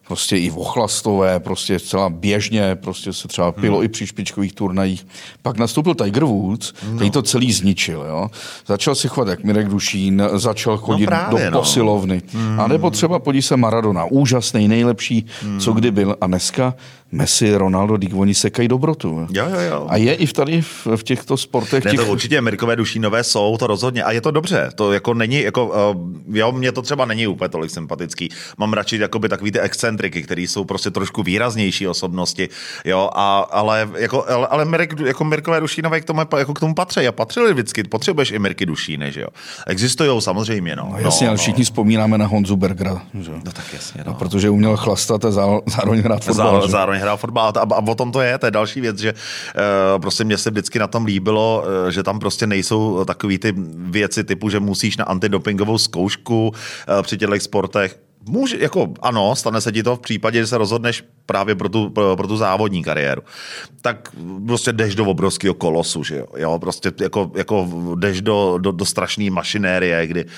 [0.07, 3.85] prostě i ochlastové, prostě celá běžně, prostě se třeba pilo hmm.
[3.85, 5.07] i při špičkových turnajích.
[5.41, 6.95] Pak nastoupil Tiger Woods, no.
[6.95, 8.05] který to celý zničil.
[8.09, 8.29] Jo?
[8.67, 11.59] Začal si chovat jak Mirek Dušín, začal no chodit no právě, do no.
[11.59, 12.21] posilovny.
[12.33, 12.59] Hmm.
[12.59, 15.59] A nebo třeba podí se Maradona, úžasný, nejlepší, hmm.
[15.59, 16.15] co kdy byl.
[16.21, 16.73] A dneska
[17.11, 19.27] Messi, Ronaldo, dík, oni sekají dobrotu.
[19.31, 19.85] Jo, jo, jo.
[19.89, 21.85] A je i v tady v, v těchto sportech.
[21.85, 21.99] Ne, těch...
[21.99, 24.03] to určitě Amerikové dušínové jsou, to rozhodně.
[24.03, 24.69] A je to dobře.
[24.75, 28.29] To jako není, jako, uh, jo, mě to třeba není úplně tolik sympatický.
[28.57, 32.49] Mám radši jakoby takový ty excentriky, které jsou prostě trošku výraznější osobnosti,
[32.85, 36.75] jo, a, ale, jako, ale, ale Mirek, jako Mirkové dušínové k tomu, jako k tomu
[36.75, 37.83] patří a patřili vždycky.
[37.83, 39.27] Potřebuješ i Mirky dušíny, že jo.
[39.67, 40.89] Existují samozřejmě, no.
[40.91, 41.41] no jasně, no, ale no.
[41.41, 43.31] všichni vzpomínáme na Honzu Bergera, že?
[43.45, 44.11] No tak jasně, no.
[44.11, 46.67] no protože uměl chlastat a zároveň hrát fotbal.
[46.67, 47.53] Zároveň, zároveň hrál fotbal.
[47.55, 50.49] A, a o tom to je, to je další věc, že uh, prostě mě se
[50.49, 53.53] vždycky na tom líbilo, uh, že tam prostě nejsou takový ty
[53.91, 59.61] věci typu, že musíš na antidopingovou zkoušku uh, při těchto sportech Může, jako ano, stane
[59.61, 62.83] se ti to v případě, že se rozhodneš právě pro tu, pro, pro tu závodní
[62.83, 63.21] kariéru.
[63.81, 64.09] Tak
[64.47, 66.25] prostě jdeš do obrovského kolosu, že jo?
[66.37, 70.31] jo prostě jako, jako jdeš do, do, do strašné mašinérie, kdy uh,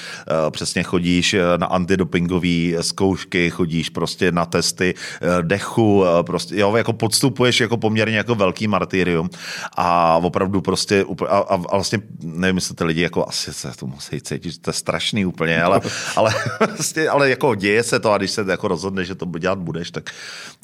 [0.50, 6.76] přesně chodíš eh, na antidopingové zkoušky, chodíš prostě na testy uh, dechu, uh, prostě, jo,
[6.76, 9.30] jako podstupuješ jako poměrně jako velký martyrium
[9.78, 13.88] a opravdu prostě a, a, a vlastně nevím, jestli ty lidi jako asi se to
[13.88, 15.82] musí cítit, to je strašný úplně, ale,
[16.16, 19.60] ale, prostě, ale jako děje se to a když se jako rozhodne, že to dělat
[19.60, 20.10] budeš, tak,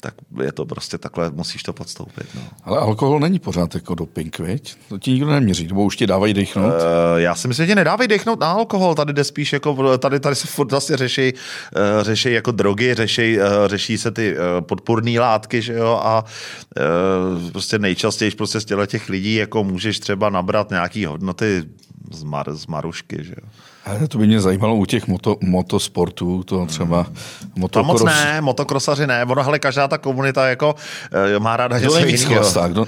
[0.00, 2.26] tak je to prostě takhle, musíš to podstoupit.
[2.34, 2.40] No.
[2.64, 4.76] Ale alkohol není pořád jako doping, viď?
[4.88, 6.66] To ti nikdo neměří, nebo už ti dávají dechnout?
[6.66, 6.72] Uh,
[7.16, 10.46] já si myslím, že nedávají dechnout na alkohol, tady jde spíš jako, tady, tady se
[10.46, 15.62] furt vlastně řeší, uh, řeší jako drogy, řeší, uh, řeší se ty uh, podporné látky,
[15.62, 21.04] že jo, a uh, prostě nejčastěji prostě z těch lidí jako můžeš třeba nabrat nějaký
[21.04, 21.64] hodnoty
[22.10, 23.48] z, mar, z marušky, že jo.
[23.84, 27.16] Ale to by mě zajímalo u těch moto, motosportů, to třeba hmm.
[27.56, 27.86] motokros.
[27.86, 30.74] To moc ne, motokrosaři ne, ono, ale každá ta komunita jako
[31.34, 32.68] uh, má ráda něco jiného.
[32.68, 32.86] Kdo...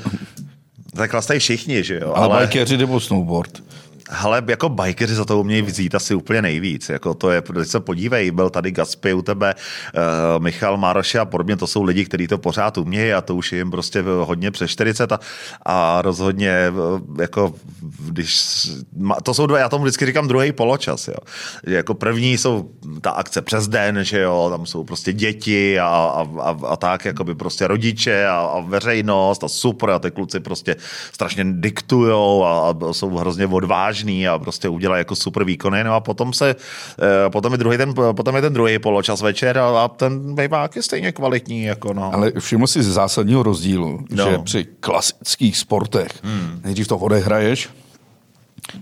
[0.97, 2.13] Tak chlastají všichni, že jo.
[2.15, 2.37] Ale, ale...
[2.37, 3.63] bajkeři nebo snowboard.
[4.11, 6.89] Hele, jako bikeři za to umějí vzít asi úplně nejvíc.
[6.89, 11.25] Jako to je, když se podívej, byl tady Gaspy u tebe, uh, Michal Mároš a
[11.25, 14.71] podobně, to jsou lidi, kteří to pořád umějí a to už jim prostě hodně přes
[14.71, 15.19] 40 a,
[15.65, 16.73] a rozhodně eh,
[17.23, 17.55] jako
[17.99, 18.43] když,
[19.23, 21.19] to jsou dva, já tomu vždycky říkám druhý poločas, jo.
[21.67, 25.87] Že jako první jsou ta akce přes den, že jo, tam jsou prostě děti a,
[25.87, 30.11] a, a, a tak, jako by prostě rodiče a, a veřejnost a super a ty
[30.11, 30.77] kluci prostě
[31.13, 35.95] strašně diktujou a, a jsou hrozně odvážní vážný a prostě udělá jako super výkony, no
[35.95, 39.85] a potom se, eh, potom je druhý ten, potom je ten druhý poločas večer a,
[39.85, 42.15] a ten vejvák je stejně kvalitní, jako no.
[42.15, 44.31] Ale všiml si z zásadního rozdílu, no.
[44.31, 46.61] že při klasických sportech hmm.
[46.65, 47.69] nejdřív to odehraješ,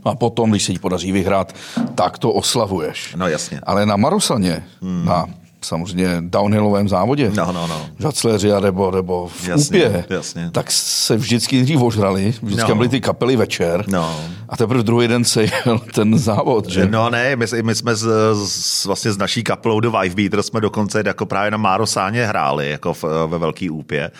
[0.05, 1.55] a potom, když se jí podaří vyhrát,
[1.95, 3.15] tak to oslavuješ.
[3.17, 3.61] No jasně.
[3.63, 5.05] Ale na Marosaně, hmm.
[5.05, 5.27] na
[5.67, 7.87] samozřejmě downhillovém závodě, no, no, no.
[7.99, 10.51] žacléři a nebo, nebo v jasně, Úpě, jasně.
[10.53, 12.77] tak se vždycky dřív ožrali, vždycky no.
[12.77, 14.21] byly ty kapely večer no.
[14.49, 16.87] A teprve druhý den se jel ten závod, že?
[16.87, 18.09] No ne, my, my jsme z,
[18.47, 22.71] z, vlastně z naší kapelou do Vive Beater jsme dokonce jako právě na Márosáně hráli
[22.71, 24.11] jako v, ve Velký úpě.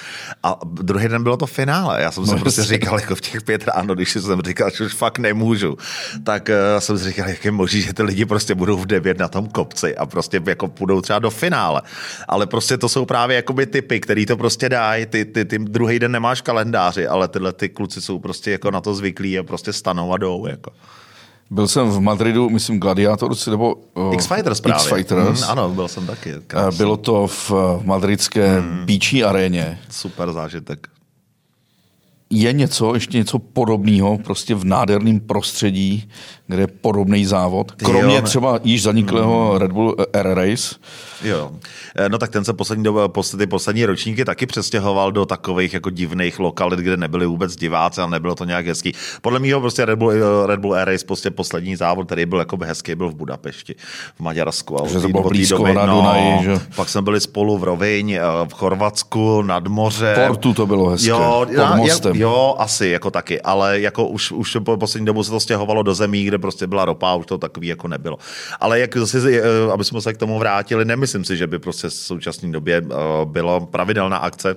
[0.43, 2.03] A druhý den bylo to finále.
[2.03, 4.85] Já jsem no si prostě říkal jako v těch pět ráno, když jsem říkal, že
[4.85, 5.77] už fakt nemůžu,
[6.25, 9.19] tak uh, jsem si říkal, jak je možné, že ty lidi prostě budou v devět
[9.19, 11.83] na tom kopci a prostě jako půjdou třeba do finále.
[12.29, 15.07] Ale prostě to jsou právě jakoby typy, který to prostě dají.
[15.07, 18.81] Ty, ty, ty druhý den nemáš kalendáři, ale tyhle ty kluci jsou prostě jako na
[18.81, 20.47] to zvyklí a prostě stanou a jdou.
[20.47, 20.71] Jako.
[21.51, 23.75] Byl jsem v Madridu, myslím Gladiators, nebo...
[23.95, 24.83] Uh, X-Fighters právě.
[24.83, 25.41] X-Fighters.
[25.41, 26.35] Mm, ano, byl jsem taky.
[26.47, 26.79] Krásný.
[26.79, 27.53] Bylo to v
[27.85, 28.87] madridské mm.
[28.87, 29.81] Beachy aréně.
[29.91, 30.89] Super zážitek
[32.31, 36.09] je něco, ještě něco podobného prostě v nádherném prostředí,
[36.47, 39.61] kde je podobný závod, kromě jo, třeba již zaniklého hmm.
[39.61, 40.75] Red Bull Air Race.
[41.25, 41.51] Jo,
[41.97, 43.09] eh, no tak ten se poslední doba,
[43.39, 48.07] ty poslední ročníky taky přestěhoval do takových jako divných lokalit, kde nebyli vůbec diváci a
[48.07, 48.93] nebylo to nějak hezký.
[49.23, 52.39] Podle mého prostě Red Bull, eh, Red Bull Air Race, prostě poslední závod, který byl
[52.39, 53.75] jako hezký, byl v Budapešti,
[54.17, 54.83] v Maďarsku.
[54.83, 56.61] A že to bylo blízko doby, na no, Dunaji, že?
[56.77, 60.15] Pak jsme byli spolu v Roviň, eh, v Chorvatsku, nad moře.
[60.27, 62.16] Portu to bylo hezké, jo, pod mostem.
[62.19, 65.95] Jo, asi jako taky, ale jako už, už po poslední dobu se to stěhovalo do
[65.95, 68.19] zemí, kde prostě byla ropa, už to takový jako nebylo.
[68.61, 71.89] Ale jak zase, eh, aby jsme se k tomu vrátili, nemyslím si, že by prostě
[71.89, 74.57] v současné době eh, byla pravidelná akce,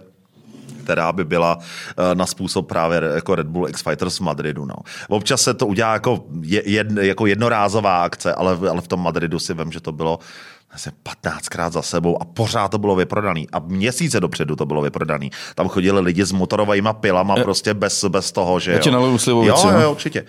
[0.84, 4.66] která by byla eh, na způsob právě jako Red Bull X Fighters v Madridu.
[4.66, 4.76] No.
[5.10, 9.54] Občas se to udělá jako, jed, jako jednorázová akce, ale, ale v tom Madridu si
[9.54, 10.20] vím, že to bylo
[10.72, 13.48] asi 15krát za sebou a pořád to bylo vyprodaný.
[13.54, 15.32] A měsíce dopředu to bylo vyprodaný.
[15.56, 19.80] Tam chodili lidi s motorovými pilama je, prostě bez, bez toho, že naliju slivovici, jo,
[19.82, 20.26] jo, určitě.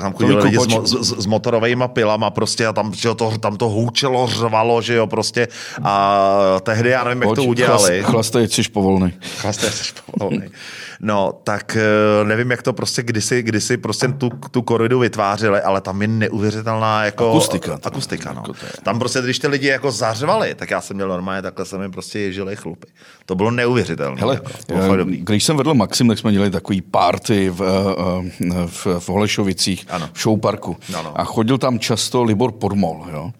[0.00, 3.68] Tam chodili lidi s, s, s, motorovými pilama prostě a tam, že to, tam to
[3.68, 5.48] hůčelo, řvalo, že jo, prostě.
[5.82, 8.02] A tehdy já nevím, jak Pojď, to udělali.
[8.02, 9.12] Chlastej, jsi povolný.
[9.40, 10.42] Chlastej, jsi povolný.
[11.00, 15.80] No, tak eh, nevím, jak to prostě kdysi, kdysi prostě tu, tu koridu vytvářeli, ale
[15.80, 17.30] tam je neuvěřitelná jako...
[17.30, 17.78] Akustika.
[17.84, 18.42] Akustika, no.
[18.82, 21.90] Tam prostě, když ty lidi jako zařvali, tak já jsem měl normálně, takhle se mi
[21.90, 22.86] prostě ježili chlupy.
[23.26, 24.20] To bylo neuvěřitelné.
[24.20, 24.34] Hele,
[24.68, 29.08] jako, já, když jsem vedl Maxim, tak jsme dělali takový party v, eh, v, v
[29.08, 30.08] Holešovicích, ano.
[30.12, 30.76] v showparku.
[30.98, 31.20] Ano.
[31.20, 33.06] A chodil tam často Libor Podmol.
[33.12, 33.30] Jo?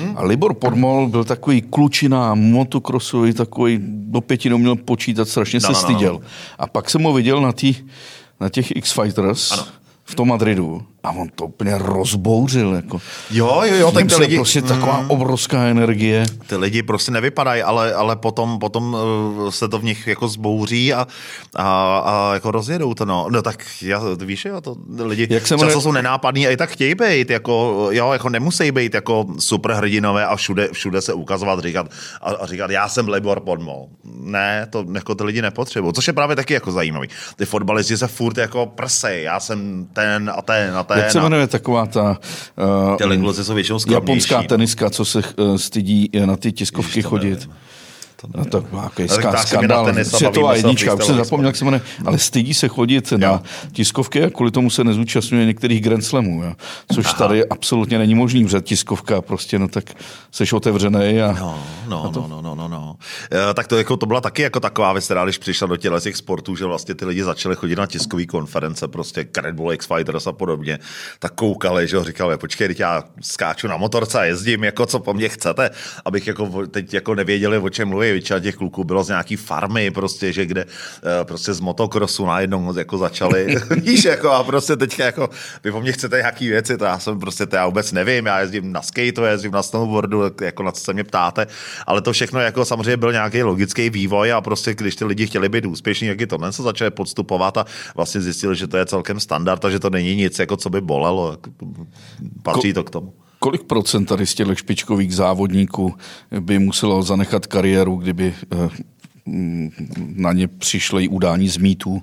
[0.00, 0.16] Hmm.
[0.16, 5.72] A Libor Podmol byl takový klučina, motokrosový, takový do pěti neuměl počítat, strašně no, se
[5.72, 6.12] no, styděl.
[6.12, 6.26] No, no.
[6.58, 7.74] A pak jsem ho viděl na, tý,
[8.40, 9.66] na těch X-Fighters ano.
[10.04, 12.74] v tom Madridu a on to úplně rozbouřil.
[12.74, 13.00] Jako.
[13.30, 14.36] Jo, jo, jo, tak ty lidi...
[14.36, 16.26] Prostě taková mm, obrovská energie.
[16.46, 18.96] Ty lidi prostě nevypadají, ale, ale potom, potom
[19.48, 21.06] eh, se to v nich jako zbouří a,
[21.56, 23.26] a, a jako rozjedou to, no.
[23.30, 25.74] No tak já, víš, jo, to lidi Jak často mne...
[25.74, 30.36] jsou nenápadní a i tak chtějí být, jako, jo, jako nemusí být jako superhrdinové a
[30.36, 31.86] všude, všude se ukazovat, říkat
[32.20, 33.88] a, a říkat, já jsem Lebor Podmol.
[34.04, 37.08] Ne, to jako ty lidi nepotřebují, což je právě taky jako zajímavý.
[37.36, 41.20] Ty fotbalisti se furt jako prsej, já jsem ten a ten a ten jak se
[41.20, 42.18] jmenuje taková ta
[42.90, 42.96] uh,
[43.44, 47.30] jsou japonská teniska, co se uh, stydí na ty tiskovky chodit?
[47.40, 47.65] Nevím.
[48.32, 50.04] To no to nějaký skandál.
[50.04, 53.18] Světová jednička, už jsem zapomněl, jak se jmenuje, ale stydí se chodit jo.
[53.18, 56.52] na tiskovky a kvůli tomu se nezúčastňuje některých Grand Slamů, jo.
[56.94, 57.14] což Aha.
[57.14, 59.84] tady absolutně není možný, protože tiskovka prostě, no tak
[60.32, 61.32] seš otevřený a...
[61.32, 62.20] No, no, a to...
[62.20, 62.96] no, no, no, no, no.
[63.50, 66.00] E, tak to, jako, to byla taky jako taková věc, která když přišla do těle
[66.00, 69.86] těch sportů, že vlastně ty lidi začali chodit na tiskové konference, prostě Red Bull X
[69.86, 70.78] Fighters a podobně,
[71.18, 74.98] tak koukali, že ho říkali, počkej, teď já skáču na motorce a jezdím, jako co
[74.98, 75.70] po mně chcete,
[76.04, 79.90] abych jako teď jako nevěděli, o čem mluví, většina těch kluků bylo z nějaký farmy,
[79.90, 85.04] prostě, že kde eh, prostě z motokrosu najednou jako začali, víš, jako a prostě teďka
[85.04, 85.30] jako,
[85.64, 88.40] vy po mně chcete nějaký věci, to já jsem prostě, to já vůbec nevím, já
[88.40, 91.46] jezdím na skate, jezdím na snowboardu, jako na co se mě ptáte,
[91.86, 95.48] ale to všechno jako samozřejmě byl nějaký logický vývoj a prostě když ty lidi chtěli
[95.48, 99.20] být úspěšní, jak i tohle se začali podstupovat a vlastně zjistili, že to je celkem
[99.20, 101.38] standard a že to není nic, jako co by bolelo.
[102.42, 105.94] Patří to k tomu kolik procent tady z těch špičkových závodníků
[106.40, 108.68] by muselo zanechat kariéru, kdyby eh,
[110.16, 112.02] na ně přišly udání z mýtů?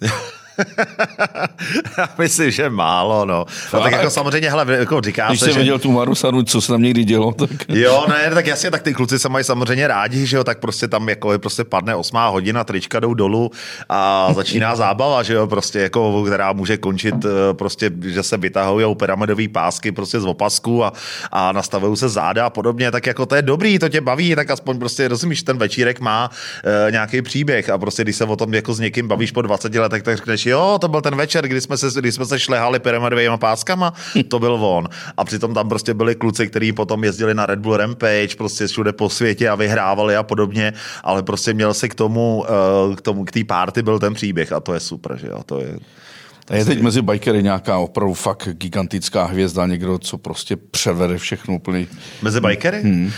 [1.98, 3.44] Já myslím, že málo, no.
[3.72, 5.58] no tak jako samozřejmě, hele, jako říká Když se, že...
[5.58, 7.50] viděl tu Marusanu, co se tam někdy dělo, tak...
[7.68, 10.88] Jo, ne, tak jasně, tak ty kluci se mají samozřejmě rádi, že jo, tak prostě
[10.88, 13.50] tam jako je prostě padne osmá hodina, trička jdou dolů
[13.88, 18.96] a začíná zábava, že jo, prostě jako, která může končit eh, prostě, že se vytahují
[18.96, 20.92] pyramidové pásky prostě z opasku a,
[21.32, 24.50] a nastavují se záda a podobně, tak jako to je dobrý, to tě baví, tak
[24.50, 26.30] aspoň prostě rozumíš, ten večírek má
[26.64, 29.74] e, nějaký příběh a prostě když se o tom jako s někým bavíš po 20
[29.74, 32.78] letech, tak řekneš, jo, to byl ten večer, kdy jsme se, kdy jsme se šlehali
[32.78, 33.92] pyramidovými páskama,
[34.28, 34.88] to byl on.
[35.16, 38.92] A přitom tam prostě byli kluci, kteří potom jezdili na Red Bull Rampage, prostě všude
[38.92, 40.72] po světě a vyhrávali a podobně,
[41.04, 44.52] ale prostě měl se k tomu, eh, k tomu, k té party byl ten příběh
[44.52, 45.78] a to je super, že jo, to je...
[46.50, 51.54] A je teď mezi bikery nějaká opravdu fakt gigantická hvězda, někdo, co prostě převede všechno
[51.54, 51.86] úplně.
[52.22, 52.82] Mezi bikery?
[52.82, 53.10] Hmm.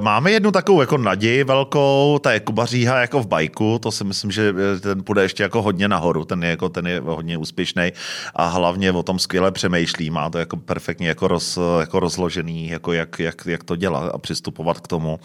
[0.00, 4.04] Máme jednu takovou jako naději velkou, ta je Kuba Říha jako v bajku, to si
[4.04, 7.92] myslím, že ten půjde ještě jako hodně nahoru, ten je, jako, ten je hodně úspěšný
[8.34, 12.92] a hlavně o tom skvěle přemýšlí, má to jako perfektně jako, roz, jako rozložený, jako
[12.92, 15.20] jak, jak, jak, to dělat a přistupovat k tomu.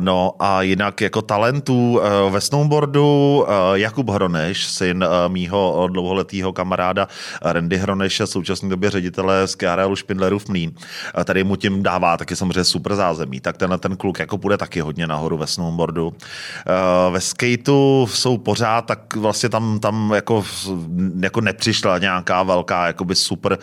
[0.00, 7.08] No a jinak jako talentů ve snowboardu Jakub Hroneš, syn mýho dlouholetého kamaráda
[7.42, 10.72] Randy Hroneše, současné době ředitele z KRL Špindleru v Mlín.
[11.24, 13.40] Tady mu tím dává taky samozřejmě super zázemí.
[13.40, 16.12] Tak tenhle ten kluk jako bude taky hodně nahoru ve snowboardu.
[17.10, 20.44] Ve skateu jsou pořád, tak vlastně tam, tam jako,
[21.20, 23.58] jako nepřišla nějaká velká jakoby super,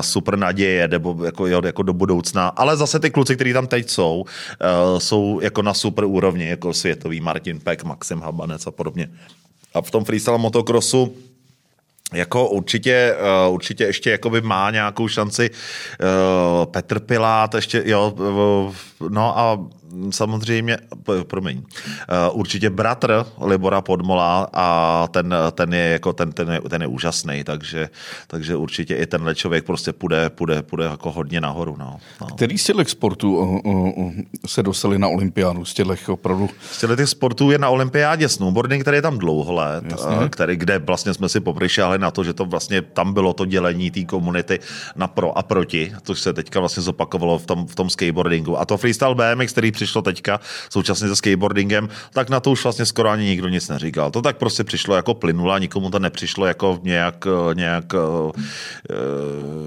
[0.00, 2.48] super naděje nebo jako, jako do budoucna.
[2.48, 4.24] Ale zase ty kluci, kteří tam teď jsou,
[4.98, 9.08] jsou jako na super úrovni, jako světový Martin Peck, Maxim Habanec a podobně.
[9.74, 11.14] A v tom freestyle motocrossu
[12.12, 18.14] jako určitě, uh, určitě ještě jakoby má nějakou šanci uh, Petr Pilát, ještě, jo,
[19.08, 19.58] no a
[20.10, 20.78] samozřejmě,
[21.26, 21.64] promiň, uh,
[22.32, 27.44] určitě bratr Libora Podmola a ten, ten je jako ten, ten, je, ten je úžasný,
[27.44, 27.88] takže,
[28.26, 31.76] takže určitě i tenhle člověk prostě půjde, půjde, půjde jako hodně nahoru.
[31.78, 32.26] No, no.
[32.26, 34.12] Který z těch sportů uh, uh,
[34.46, 35.64] se dostali na olympiádu?
[35.64, 36.50] Z těch opravdu?
[36.72, 39.84] Z těch sportů je na olympiádě snowboarding, který je tam dlouho let,
[40.30, 43.90] který, kde vlastně jsme si poprišali na to, že to vlastně tam bylo to dělení
[43.90, 44.58] té komunity
[44.96, 48.58] na pro a proti, což se teďka vlastně zopakovalo v tom, v tom skateboardingu.
[48.58, 50.40] A to freestyle BMX, který přišlo teďka
[50.70, 54.10] současně se skateboardingem, tak na to už vlastně skoro ani nikdo nic neříkal.
[54.10, 58.30] To tak prostě přišlo jako plynula, nikomu to nepřišlo jako nějak, nějak uh,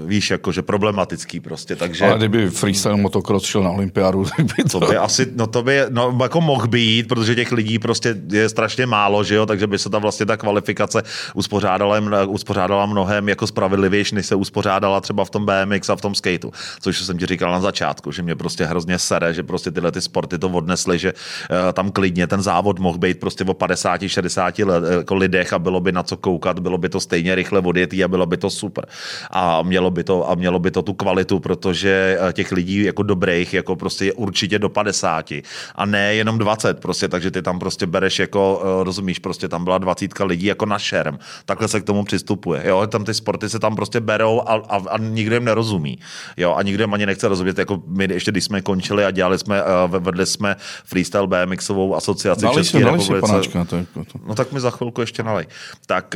[0.06, 1.76] víš, jako že problematický prostě.
[1.76, 2.04] Takže...
[2.04, 4.80] Ale kdyby freestyle motocross šel na olympiádu, tak by to...
[4.80, 8.48] to by asi, no to by, no jako mohl být, protože těch lidí prostě je
[8.48, 11.02] strašně málo, že jo, takže by se ta vlastně ta kvalifikace
[11.34, 16.14] uspořádala, uspořádala mnohem jako spravedlivější, než se uspořádala třeba v tom BMX a v tom
[16.14, 19.92] skateu, což jsem ti říkal na začátku, že mě prostě hrozně sere, že prostě tyhle
[19.96, 24.00] ty sporty to odnesly, že uh, tam klidně ten závod mohl být prostě o 50,
[24.06, 27.60] 60 let, jako lidech a bylo by na co koukat, bylo by to stejně rychle
[27.60, 28.84] odjetý a bylo by to super.
[29.30, 33.02] A mělo by to, a mělo by to tu kvalitu, protože eh, těch lidí jako
[33.02, 35.32] dobrých jako prostě je určitě do 50
[35.74, 39.78] a ne jenom 20 prostě, takže ty tam prostě bereš jako, rozumíš, prostě tam byla
[39.78, 41.18] 20 lidí jako na šerm.
[41.44, 42.62] Takhle se k tomu přistupuje.
[42.64, 45.98] Jo, tam ty sporty se tam prostě berou a, a, a nikdo jim nerozumí.
[46.36, 49.38] Jo, a nikdo jim ani nechce rozumět, jako my ještě když jsme končili a dělali
[49.38, 53.20] jsme, uh, vedli jsme freestyle BMXovou asociaci dali České republice.
[53.20, 54.18] panáčka, to, to, to.
[54.26, 55.46] No tak mi za chvilku ještě nalej.
[55.86, 56.14] Tak,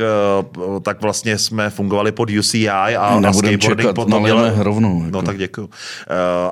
[0.57, 5.03] uh, tak vlastně jsme fungovali pod UCI a, a Nebudem skateboarding čekat, potom nalijeme rovnou,
[5.03, 5.11] jako.
[5.11, 5.67] No tak děkuju.
[5.67, 5.73] Uh,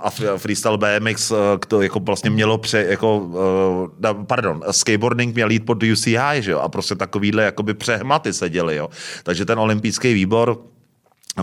[0.04, 1.32] a freestyle BMX
[1.68, 3.30] to jako vlastně mělo pře, jako,
[4.28, 8.76] pardon, skateboarding měl jít pod UCI, že jo, a prostě takovýhle jakoby přehmaty se děly,
[8.76, 8.90] jo.
[9.24, 10.58] Takže ten olympijský výbor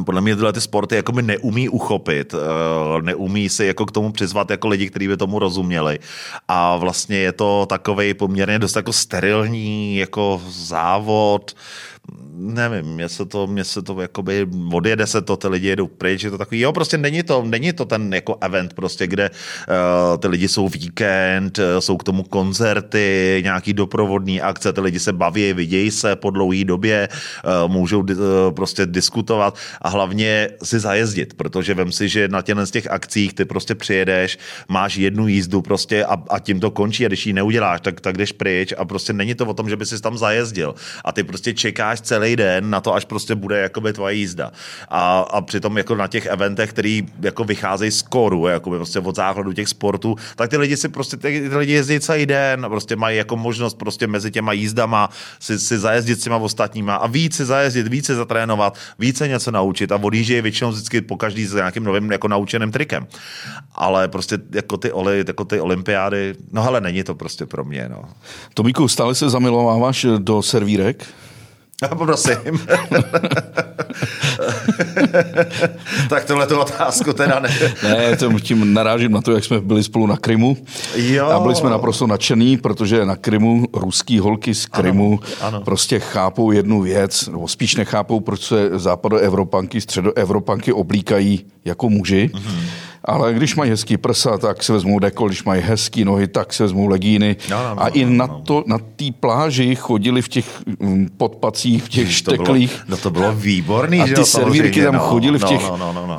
[0.05, 4.13] podle mě tyhle ty sporty jako by neumí uchopit, eh, neumí si jako k tomu
[4.13, 5.99] přizvat jako lidi, kteří by tomu rozuměli.
[6.49, 11.55] A vlastně je to takový poměrně dost jako sterilní jako závod,
[12.37, 16.25] nevím, mně se to, mně se to jakoby odjede se to, ty lidi jedou pryč,
[16.25, 20.19] je to takový, jo, prostě není to, není to ten jako event prostě, kde uh,
[20.19, 25.13] ty lidi jsou víkend, uh, jsou k tomu koncerty, nějaký doprovodný akce, ty lidi se
[25.13, 27.09] baví, vidějí se po dlouhé době,
[27.65, 28.07] uh, můžou uh,
[28.57, 33.35] prostě diskutovat a hlavně si zajezdit, protože vem si, že na těchto z těch akcích
[33.35, 37.33] ty prostě přijedeš, máš jednu jízdu prostě a, a tím to končí a když ji
[37.33, 40.19] neuděláš, tak, tak jdeš pryč a prostě není to o tom, že by si tam
[40.19, 44.51] zajezdil a ty prostě čekáš celý den na to, až prostě bude jakoby tvoje jízda.
[44.89, 49.17] A, a přitom jako na těch eventech, který jako vycházejí z koru, jakoby prostě od
[49.17, 52.69] základu těch sportů, tak ty lidi si prostě, ty, ty lidi jezdí celý den a
[52.69, 55.11] prostě mají jako možnost prostě mezi těma jízdama
[55.41, 59.93] si, si zajezdit s těma ostatníma a víc si zajezdit, více zatrénovat, více něco naučit
[59.93, 63.07] a odjíždějí většinou vždycky po každý s nějakým novým jako naučeným trikem.
[63.75, 67.89] Ale prostě jako ty, oli, jako ty olympiády, no hele, není to prostě pro mě,
[67.89, 68.03] no.
[68.55, 71.07] Tomíku, stále se zamilováváš do servírek?
[71.99, 72.37] Prosím.
[76.09, 77.49] tak tohle tu otázku teda ne.
[77.83, 80.57] ne, to tím narážím na to, jak jsme byli spolu na Krymu.
[80.95, 81.27] Jo.
[81.27, 85.61] A byli jsme naprosto nadšený, protože na Krymu ruský holky z Krymu Ano, ano.
[85.61, 92.31] prostě chápou jednu věc, nebo spíš nechápou, proč se západoevropanky, středoevropanky oblíkají jako muži.
[92.35, 92.86] Mm-hmm.
[93.07, 96.63] Ale když mají hezký prsa, tak se vezmou dekol, když mají hezký nohy, tak se
[96.63, 97.37] vezmou legíny.
[97.51, 98.41] No, no, no, a i no, na, no.
[98.47, 100.47] to, na té pláži chodili v těch
[100.81, 102.57] mm, podpacích, v těch To bylo,
[102.89, 105.63] no to bylo výborný, A že ty jo, servírky tam no, chodily v no, těch-
[105.69, 106.19] No, no, no, no.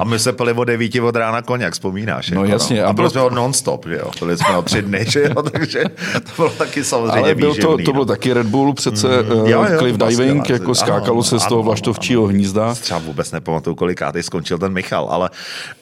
[0.00, 2.30] A my se pili od devíti od rána koněk, vzpomínáš?
[2.30, 4.10] No jako, jasně, A a bylo bylo- to non-stop, že jo?
[4.20, 5.42] Byli jsme o tři dny, že jo?
[5.52, 7.94] Takže to bylo taky samozřejmě Ale byl to, výživný, to no.
[7.94, 10.60] byl taky Red Bull, přece jo, mm, jo, to cliff bylo diving, skvělé.
[10.60, 12.74] jako skákalo Ano, se z toho ano, vlaštovčího hnízda.
[12.74, 15.30] Třeba vůbec nepamatuju, kolikátý skončil ten Michal, ale,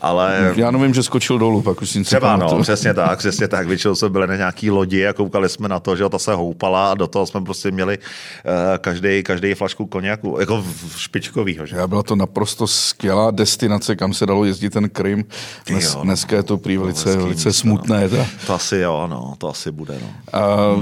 [0.00, 3.66] ale Já nevím, že skočil dolů, pak už si Třeba no, přesně tak, přesně tak.
[3.66, 6.90] Většinou jsme byli na nějaký lodi a koukali jsme na to, že ta se houpala
[6.90, 10.64] a do toho jsme prostě měli uh, každý, každý flašku koněku, jako
[10.96, 11.76] špičkovýho, že.
[11.76, 15.24] Já byla to naprosto skvělá destinace, kam se dalo jezdit ten Krym.
[15.66, 16.04] Dnes, jo, no.
[16.04, 18.08] dneska je to prý velice, velice místo, smutné.
[18.08, 18.26] Teda.
[18.46, 20.38] To asi jo, no, to asi bude, no.
[20.40, 20.76] A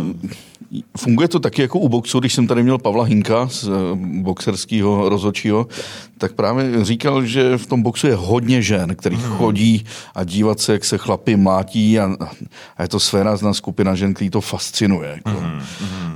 [0.96, 3.70] funguje to taky jako u boxu, když jsem tady měl Pavla Hinka z eh,
[4.22, 5.66] boxerského rozhodčího,
[6.18, 9.36] tak právě říkal, že v tom boxu je hodně žen, který Hmm.
[9.36, 12.16] chodí a dívat se, jak se chlapi mlátí a,
[12.76, 15.20] a je to svérázná skupina žen, který to fascinuje.
[15.26, 15.42] Jako.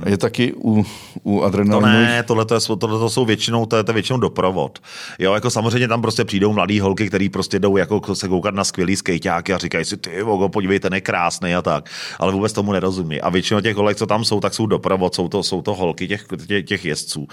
[0.05, 0.85] Je taky u,
[1.23, 3.93] u To adrenalinových ne, tohle, to je, tohle to jsou většinou, to je, to je
[3.93, 4.79] většinou doprovod.
[5.19, 8.63] Jo, jako samozřejmě tam prostě přijdou mladý holky, který prostě jdou jako se koukat na
[8.63, 11.89] skvělý skejťáky a říkají si, ty vogo, podívej, ten je krásný a tak.
[12.19, 13.21] Ale vůbec tomu nerozumí.
[13.21, 16.07] A většinou těch holek, co tam jsou, tak jsou doprovod, jsou to, jsou to holky
[16.07, 17.19] těch, těch, těch jezdců.
[17.21, 17.27] Uh,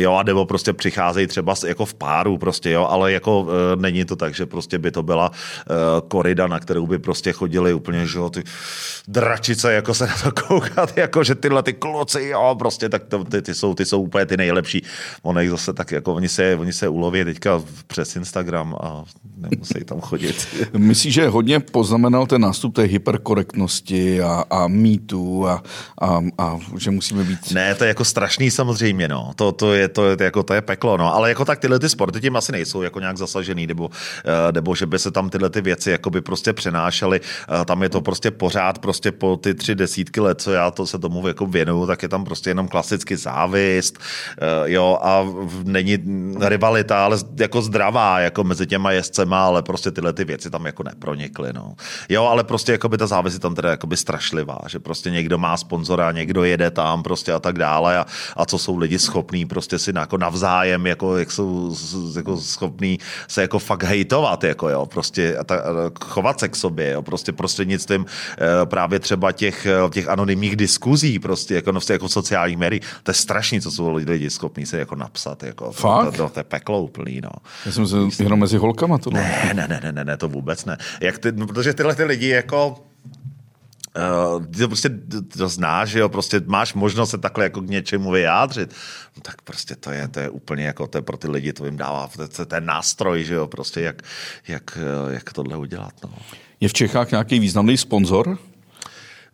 [0.00, 4.04] jo, a nebo prostě přicházejí třeba jako v páru prostě, jo, ale jako uh, není
[4.04, 8.06] to tak, že prostě by to byla uh, korida, na kterou by prostě chodili úplně,
[8.06, 8.42] že jo, ty
[9.08, 13.24] dračice, jako se na to koukat, jako že tyhle ty kloci, jo, prostě tak to,
[13.24, 14.82] ty, ty, jsou, ty jsou úplně ty nejlepší.
[15.40, 19.04] Jich zase tak, jako oni se, oni se uloví teďka přes Instagram a
[19.36, 20.48] nemusí tam chodit.
[20.72, 25.62] Myslíš, že hodně poznamenal ten nástup té hyperkorektnosti a, a mýtu a,
[25.98, 27.52] a, a že musíme být...
[27.52, 29.32] Ne, to je jako strašný samozřejmě, no.
[29.36, 31.14] To, to, je, to, je, jako, to je peklo, no.
[31.14, 33.90] Ale jako tak tyhle ty sporty tím asi nejsou jako nějak zasažený, nebo,
[34.24, 37.20] eh, nebo že by se tam tyhle ty věci jako by prostě přenášely.
[37.60, 40.86] Eh, Tam je to prostě pořád prostě po ty tři desítky let, co já to
[40.86, 43.98] se tomu jako věnuju, tak je tam prostě jenom klasicky závist,
[44.38, 45.26] eh, jo, a
[45.64, 45.98] není
[46.40, 50.82] rivalita, ale jako zdravá, jako mezi těma jezdcema, ale prostě tyhle ty věci tam jako
[50.82, 51.74] nepronikly, no.
[52.08, 55.10] Jo, ale prostě jako by ta závist je tam teda jako by strašlivá, že prostě
[55.10, 58.98] někdo má sponzora, někdo jede tam prostě a tak dále a, a co jsou lidi
[58.98, 61.76] schopní prostě si jako navzájem, jako, jak jsou
[62.16, 62.98] jako schopní
[63.28, 67.02] se jako fakt hejtovat, jako jo, prostě a ta, a chovat se k sobě, jo,
[67.02, 72.58] prostě prostřednictvím eh, právě třeba těch, eh, těch anonymních diskuzí, prostě jako, no, jako sociálních
[72.58, 76.04] médií, to je strašný, co jsou lidi, schopní se jako napsat, jako, Fakt?
[76.04, 77.30] To, to, to, je peklo úplný, no.
[77.66, 79.20] Já jsem se jenom mezi holkama tohle.
[79.20, 80.76] Ne, ne, ne, ne, ne, ne, to vůbec ne.
[81.00, 82.76] Jak ty, no, protože tyhle ty lidi jako
[83.96, 84.90] Uh, ty to prostě
[85.36, 88.74] to znáš, že jo, prostě máš možnost se takhle jako k něčemu vyjádřit,
[89.16, 91.64] no, tak prostě to je, to je úplně jako, to je pro ty lidi, to
[91.64, 94.02] jim dává, to, je ten nástroj, že jo, prostě jak,
[94.48, 96.10] jak, eh, jak tohle udělat, no.
[96.60, 98.38] Je v Čechách nějaký významný sponzor?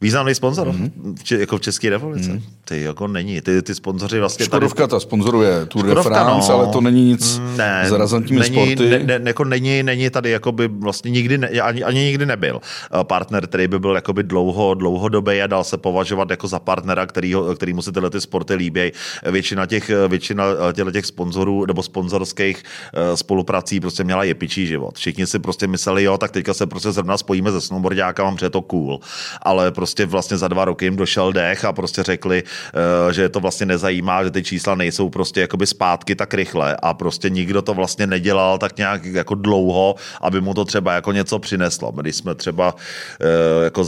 [0.02, 0.84] Významný sponzor, Mhm.
[0.84, 1.14] mm-hmm.
[1.18, 2.30] v, Če- jako v České republice.
[2.30, 2.42] Mm-hmm.
[2.64, 6.58] Ty jako není, ty, ty sponzoři vlastně Škodovka ta sponzoruje Tour de Škodovka, France, no.
[6.58, 8.90] ale to není nic ne, s razantními není, sporty.
[8.90, 12.60] Ne, ne, jako není, není tady jakoby vlastně nikdy, ne, ani, ani nikdy nebyl
[13.00, 17.06] eh, partner, který by byl jakoby dlouho, dlouhodobý a dal se považovat jako za partnera,
[17.06, 18.92] který, který mu se tyhle ty sporty líbí.
[19.30, 20.44] Většina těch, většina
[20.88, 22.62] eh, těch sponzorů nebo sponzorských
[22.94, 24.98] eh, spoluprací prostě měla jepičí život.
[24.98, 28.50] Všichni si prostě mysleli, jo, tak teďka se prostě zrovna spojíme se snowboardákama, protože je
[28.50, 29.00] to cool.
[29.42, 33.28] Ale prostě vlastně za dva roky jim došel dech a prostě řekli, eh, že je
[33.28, 37.62] to vlastně nezajímá, že ty čísla nejsou prostě jakoby zpátky tak rychle a prostě nikdo
[37.62, 41.92] to vlastně nedělal tak nějak jako dlouho, aby mu to třeba jako něco přineslo.
[41.92, 42.74] Když jsme třeba
[43.20, 43.84] eh, jako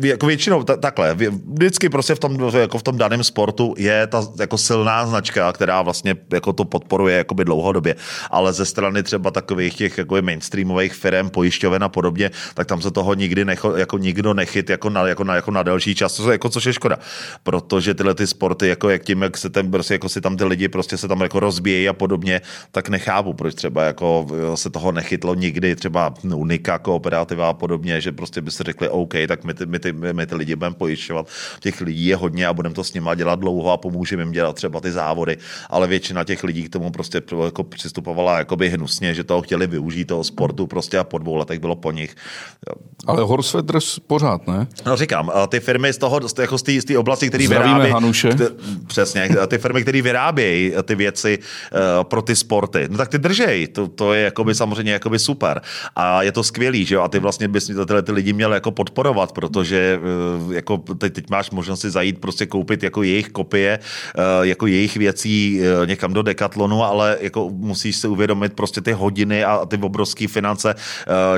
[0.00, 1.14] jako většinou ta, takhle,
[1.52, 5.82] vždycky prostě v tom, jako v tom daném sportu je ta jako silná značka, která
[5.82, 7.94] vlastně jako to podporuje jakoby dlouhodobě,
[8.30, 12.90] ale ze strany třeba takových těch jako mainstreamových firm, pojišťoven a podobně, tak tam se
[12.90, 16.32] toho nikdy necho, jako nikdo nechyt jako na, jako na, jako na delší čas, co,
[16.32, 16.98] jako, což je škoda,
[17.42, 20.44] protože tyhle ty sporty, jako jak tím, jak se ten, prostě jako si tam ty
[20.44, 22.40] lidi prostě se tam jako rozbíjejí a podobně,
[22.70, 28.12] tak nechápu, proč třeba jako se toho nechytlo nikdy, třeba Unika, kooperativa a podobně, že
[28.12, 31.26] prostě by si řekli, OK, tak my ty, my ty, my ty lidi budeme pojišťovat.
[31.60, 34.56] Těch lidí je hodně a budeme to s nima dělat dlouho a pomůžeme jim dělat
[34.56, 35.36] třeba ty závody,
[35.70, 40.04] ale většina těch lidí k tomu prostě jako přistupovala jakoby hnusně, že toho chtěli využít
[40.04, 42.16] toho sportu prostě a po dvou letech bylo po nich.
[43.06, 44.66] Ale Horsfedder pořád, ne?
[44.86, 47.92] No říkám, a ty firmy z toho, jako z té, z oblasti, které vyrábějí...
[47.92, 48.34] Hanuše.
[48.34, 48.50] T-
[48.86, 53.18] Přesně, a ty firmy, které vyrábějí ty věci uh, pro ty sporty, no tak ty
[53.18, 55.60] držej, to, to je jakoby samozřejmě jakoby super.
[55.96, 58.70] A je to skvělý, že jo, a ty vlastně bys tyhle ty lidi měl jako
[58.70, 63.28] podporovat, protože že eh, jako teď, teď máš možnost si zajít prostě koupit jako jejich
[63.28, 68.80] kopie, eh, jako jejich věcí eh, někam do Decathlonu, ale jako musíš si uvědomit prostě
[68.80, 70.74] ty hodiny a ty obrovské finance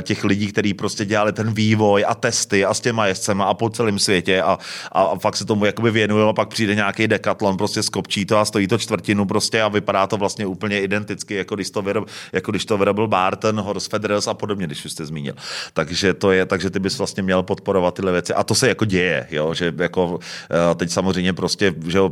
[0.02, 3.70] těch lidí, kteří prostě dělali ten vývoj a testy a s těma jezdcema a po
[3.70, 4.58] celém světě a,
[4.92, 8.44] a fakt se tomu jakoby věnují a pak přijde nějaký Decathlon, prostě skopčí to a
[8.44, 12.50] stojí to čtvrtinu prostě a vypadá to vlastně úplně identicky, jako když to vyrobil, jako
[12.50, 15.34] když to vyrobil Barton, Horse Federers a podobně, když už jste zmínil.
[15.72, 18.23] Takže to je, takže ty bys vlastně měl podporovat tyhle věci.
[18.32, 20.18] A to se jako děje, jo, že jako
[20.50, 22.10] eh, teď samozřejmě prostě, že jo,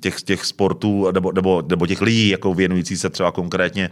[0.00, 3.90] těch, těch sportů nebo, nebo, nebo těch lidí, jako věnující se třeba konkrétně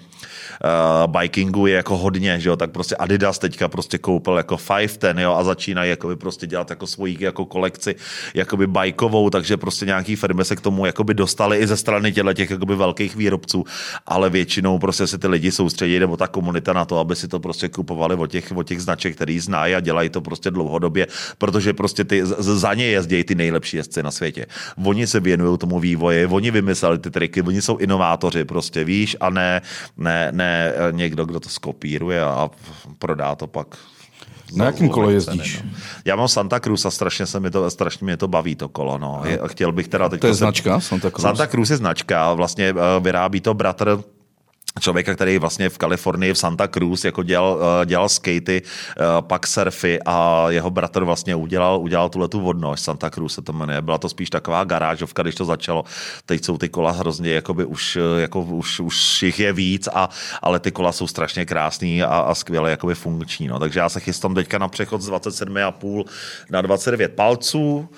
[0.64, 4.88] uh, bikingu je jako hodně, že jo, tak prostě Adidas teďka prostě koupil jako Five
[4.99, 7.95] Ten, jo, a začínají jakoby prostě dělat jako svoji jako kolekci
[8.34, 12.32] jakoby bajkovou, takže prostě nějaký firmy se k tomu jakoby dostali i ze strany těchto
[12.32, 13.64] těch jakoby velkých výrobců,
[14.07, 17.41] ale většinou prostě se ty lidi soustředí nebo ta komunita na to, aby si to
[17.41, 21.07] prostě kupovali od těch, od těch značek, který znají a dělají to prostě dlouhodobě,
[21.39, 24.47] protože prostě ty, za ně jezdí ty nejlepší jezdci na světě.
[24.85, 29.31] Oni se věnují tomu vývoji, oni vymysleli ty triky, oni jsou inovátoři prostě, víš, a
[29.31, 29.62] ne,
[29.97, 32.51] ne, ne někdo, kdo to skopíruje a
[32.99, 33.76] prodá to pak
[34.57, 35.57] na jakém kole jezdíš?
[35.57, 35.78] Ceny, no.
[36.05, 38.99] Já mám Santa Cruz a strašně, se mi to, strašně mě to baví, to kolo.
[38.99, 39.22] No.
[39.24, 41.22] Je, chtěl bych teda teď to je značka Santa Cruz?
[41.22, 44.03] Santa Cruz je značka, vlastně eh, vyrábí to bratr
[44.81, 49.47] člověka, který vlastně v Kalifornii v Santa Cruz jako dělal, eh, dělal skatey, eh, pak
[49.47, 53.83] surfy a jeho bratr vlastně udělal, udělal tuhle tu vodnož, Santa Cruz se to jmenuje.
[53.83, 55.85] Byla to spíš taková garážovka, když to začalo.
[56.27, 60.09] Teď jsou ty kola hrozně, jakoby už, eh, jako už, už jich je víc, a,
[60.43, 63.49] ale ty kola jsou strašně krásný a, a skvěle jakoby funkční.
[63.49, 63.59] No.
[63.59, 66.05] Takže já se chystám teďka na přechod z 27,5
[66.51, 67.89] na 29 palců.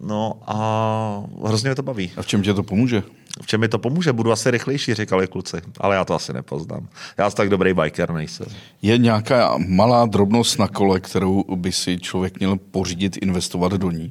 [0.00, 2.12] No a hrozně mě to baví.
[2.16, 3.02] A v čem tě to pomůže?
[3.42, 6.88] V čem mi to pomůže, budu asi rychlejší, říkali kluci, ale já to asi nepoznám.
[7.18, 8.46] Já jsem tak dobrý biker nejsem.
[8.82, 14.10] Je nějaká malá drobnost na kole, kterou by si člověk měl pořídit, investovat do ní?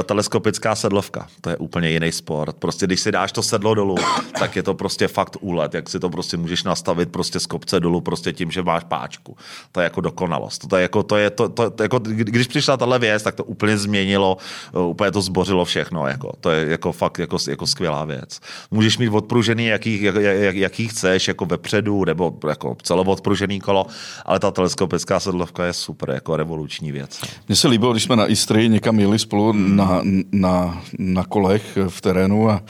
[0.00, 2.56] Eh, teleskopická sedlovka, to je úplně jiný sport.
[2.56, 3.96] Prostě když si dáš to sedlo dolů,
[4.38, 7.80] tak je to prostě fakt úlet, jak si to prostě můžeš nastavit prostě z kopce
[7.80, 9.36] dolů prostě tím, že máš páčku.
[9.72, 10.68] To je jako dokonalost.
[10.68, 13.44] To je jako, to je, to, to, to jako, když přišla tahle věc, tak to
[13.44, 14.36] úplně změnilo,
[14.74, 16.06] eh, úplně to zbořilo všechno.
[16.06, 16.32] Jako.
[16.40, 18.40] To je jako fakt jako, jako skvělá věc
[18.70, 23.86] můžeš mít odpružený, jaký, jak, jak, jaký chceš, jako vepředu, nebo jako celovodpružený kolo,
[24.24, 27.20] ale ta teleskopická sedlovka je super, jako revoluční věc.
[27.48, 29.76] Mně se líbilo, když jsme na Istrii někam jeli spolu hmm.
[29.76, 30.02] na,
[30.32, 32.62] na, na kolech v terénu a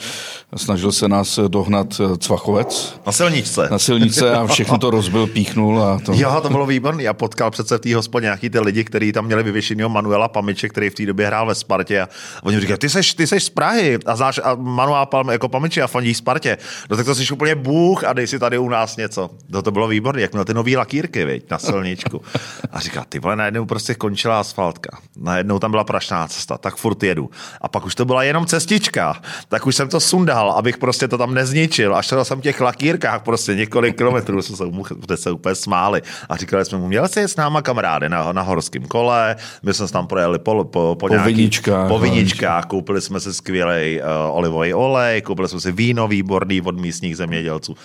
[0.55, 2.99] snažil se nás dohnat Cvachovec.
[3.05, 3.67] Na silničce.
[3.71, 5.83] Na silnice a všechno to rozbil, píchnul.
[5.83, 6.13] A to...
[6.15, 7.03] Jo, to bylo výborné.
[7.03, 10.69] Já potkal přece v té hospodě nějaký ty lidi, kteří tam měli vyvěšenýho Manuela Pamiče,
[10.69, 12.01] který v té době hrál ve Spartě.
[12.01, 12.07] A
[12.43, 15.82] oni říkají, ty seš, ty seš z Prahy a znáš a Manuela Palm, jako Pamiče
[15.83, 16.57] a fandíš Spartě.
[16.89, 19.29] No tak to jsi úplně bůh a dej si tady u nás něco.
[19.49, 22.21] No to bylo výborné, jak měl ty nový lakírky, viď, na silničku.
[22.71, 24.97] A říká, ty vole, najednou prostě končila asfaltka.
[25.17, 27.29] Najednou tam byla prašná cesta, tak furt jedu.
[27.61, 29.21] A pak už to byla jenom cestička.
[29.49, 31.95] Tak už jsem to sundal, abych prostě to tam nezničil.
[31.95, 36.01] A šel jsem v těch lakírkách prostě několik kilometrů, jsme se, se úplně smáli.
[36.29, 39.87] A říkali jsme mu, měl jsi s náma kamarády na, na horském kole, my jsme
[39.87, 41.87] tam projeli po, po, po, po viničkách.
[41.87, 46.79] Po viničkách, koupili jsme si skvělý uh, olivový olej, koupili jsme si víno výborný od
[46.79, 47.75] místních zemědělců.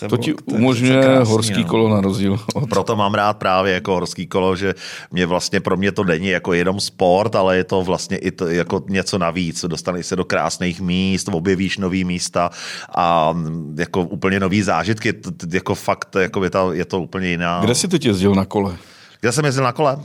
[0.00, 1.68] To, to ti umožňuje krásný, horský no.
[1.68, 2.38] kolo na rozdíl.
[2.54, 2.68] Od...
[2.68, 4.74] Proto mám rád právě jako horský kolo, že
[5.10, 8.48] mě vlastně pro mě to není jako jenom sport, ale je to vlastně i to,
[8.48, 9.64] jako něco navíc.
[9.64, 12.50] Dostaneš se do krásných míst, objevíš nový místa
[12.94, 13.34] a
[13.78, 15.14] jako úplně nový zážitky.
[15.52, 17.60] Jako fakt jako je, to, je to úplně jiná.
[17.60, 18.76] Kde jsi teď jezdil na kole?
[19.24, 19.96] Kde jsem jezdil na kole?
[19.96, 20.02] Uh,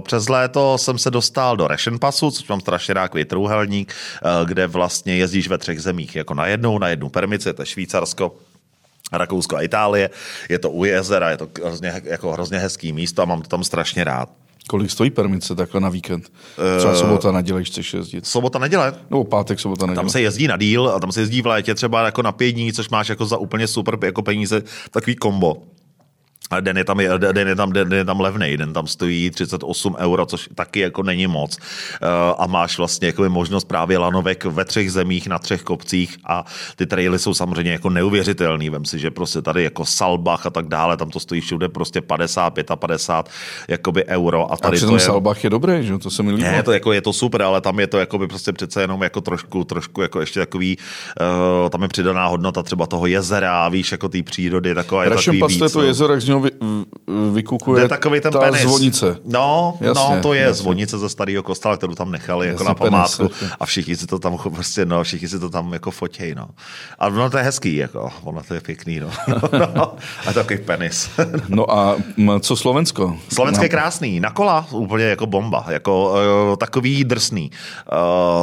[0.00, 3.92] přes léto jsem se dostal do Ration Passu, což mám strašně rád trůhelník,
[4.24, 7.66] uh, kde vlastně jezdíš ve třech zemích, jako na jednou, na jednu permici, to je
[7.66, 8.34] Švýcarsko,
[9.12, 10.10] Rakousko a Itálie.
[10.48, 13.64] Je to u jezera, je to hrozně, jako hrozně hezký místo a mám to tam
[13.64, 14.28] strašně rád.
[14.68, 16.32] Kolik stojí permice takhle na víkend?
[16.78, 18.26] Třeba sobota, neděle, když chceš jezdit.
[18.26, 18.94] Sobota, neděle?
[19.10, 20.02] Nebo pátek, sobota, neděle.
[20.02, 22.52] Tam se jezdí na díl a tam se jezdí v létě třeba jako na pět
[22.52, 25.56] dní, což máš jako za úplně super jako peníze, takový kombo.
[26.50, 29.96] Ale den je tam, den je tam, den je tam levný, den tam stojí 38
[29.98, 31.58] euro, což taky jako není moc.
[32.02, 32.06] Eh,
[32.38, 36.44] a máš vlastně jako možnost právě lanovek ve třech zemích, na třech kopcích a
[36.76, 38.70] ty traily jsou samozřejmě jako neuvěřitelný.
[38.70, 42.00] Vem si, že prostě tady jako Salbach a tak dále, tam to stojí všude prostě
[42.00, 43.34] 50, 55
[43.68, 44.52] jakoby euro.
[44.52, 45.00] A tady a to je...
[45.00, 46.42] Salbach je dobrý, že to se mi líbí.
[46.42, 49.02] Ne, to jako je to super, ale tam je to jako by prostě přece jenom
[49.02, 50.78] jako trošku, trošku jako ještě takový,
[51.62, 55.42] uh, tam je přidaná hodnota třeba toho jezera, víš, jako té přírody, taková je takový
[55.48, 55.86] víc, to no.
[55.86, 56.39] jezero, jak z něho
[57.32, 58.60] vykukuje takový ten ta penis.
[58.62, 59.16] zvonice.
[59.24, 60.54] No, Jasně, no, to je jasně.
[60.62, 63.48] zvonice ze starého kostela, kterou tam nechali jako Jasně, na penis, památku jasně.
[63.60, 66.48] a všichni si to tam prostě, no, všichni si to tam jako fotějí, no.
[66.98, 69.10] A ono to je hezký, jako, ono to je pěkný, no.
[69.74, 69.94] no
[70.26, 71.10] a takový penis.
[71.48, 71.96] No a
[72.40, 73.16] co Slovensko?
[73.32, 76.10] Slovenské No, je krásný, na kola úplně jako bomba, jako
[76.50, 77.50] uh, takový drsný.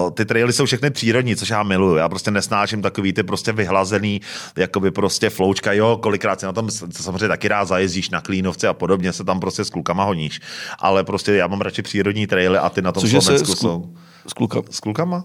[0.05, 1.95] Uh, ty traily jsou všechny přírodní, což já miluju.
[1.95, 4.21] Já prostě nesnáším takový ty prostě vyhlazený,
[4.55, 8.73] jakoby prostě floučka, jo, kolikrát si na tom samozřejmě taky rád zajezdíš na Klínovce a
[8.73, 10.39] podobně se tam prostě s klukama honíš.
[10.79, 13.59] Ale prostě já mám radši přírodní traily a ty na tom Cože se Slovensku s,
[13.59, 13.93] jsou.
[14.27, 14.61] s kluka...
[14.69, 15.23] S klukama?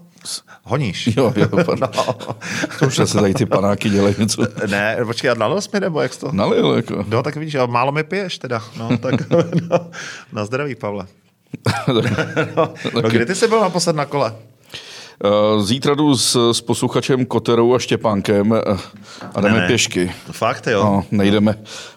[0.62, 1.06] Honíš?
[1.16, 1.48] Jo, jo.
[1.80, 1.88] No.
[2.78, 4.42] To už se tady ty panáky dělají něco.
[4.70, 6.32] Ne, počkej, a nalil jsi mi, nebo jak to?
[6.32, 7.04] Nalil, jako.
[7.08, 8.62] No, tak vidíš, ale málo mi piješ teda.
[8.78, 9.30] No, tak
[9.70, 9.78] no,
[10.32, 11.06] na zdraví, Pavle.
[12.56, 14.34] No, no, kdy ty jsi byl naposled na kole?
[15.24, 18.60] Eh, Zítra jdu s, s posluchačem Koterou a Štěpánkem eh,
[19.34, 19.66] a jdeme Ne, ne.
[19.66, 20.12] pěšky.
[20.32, 20.84] Fakt, jo.
[20.84, 21.54] No, nejdeme,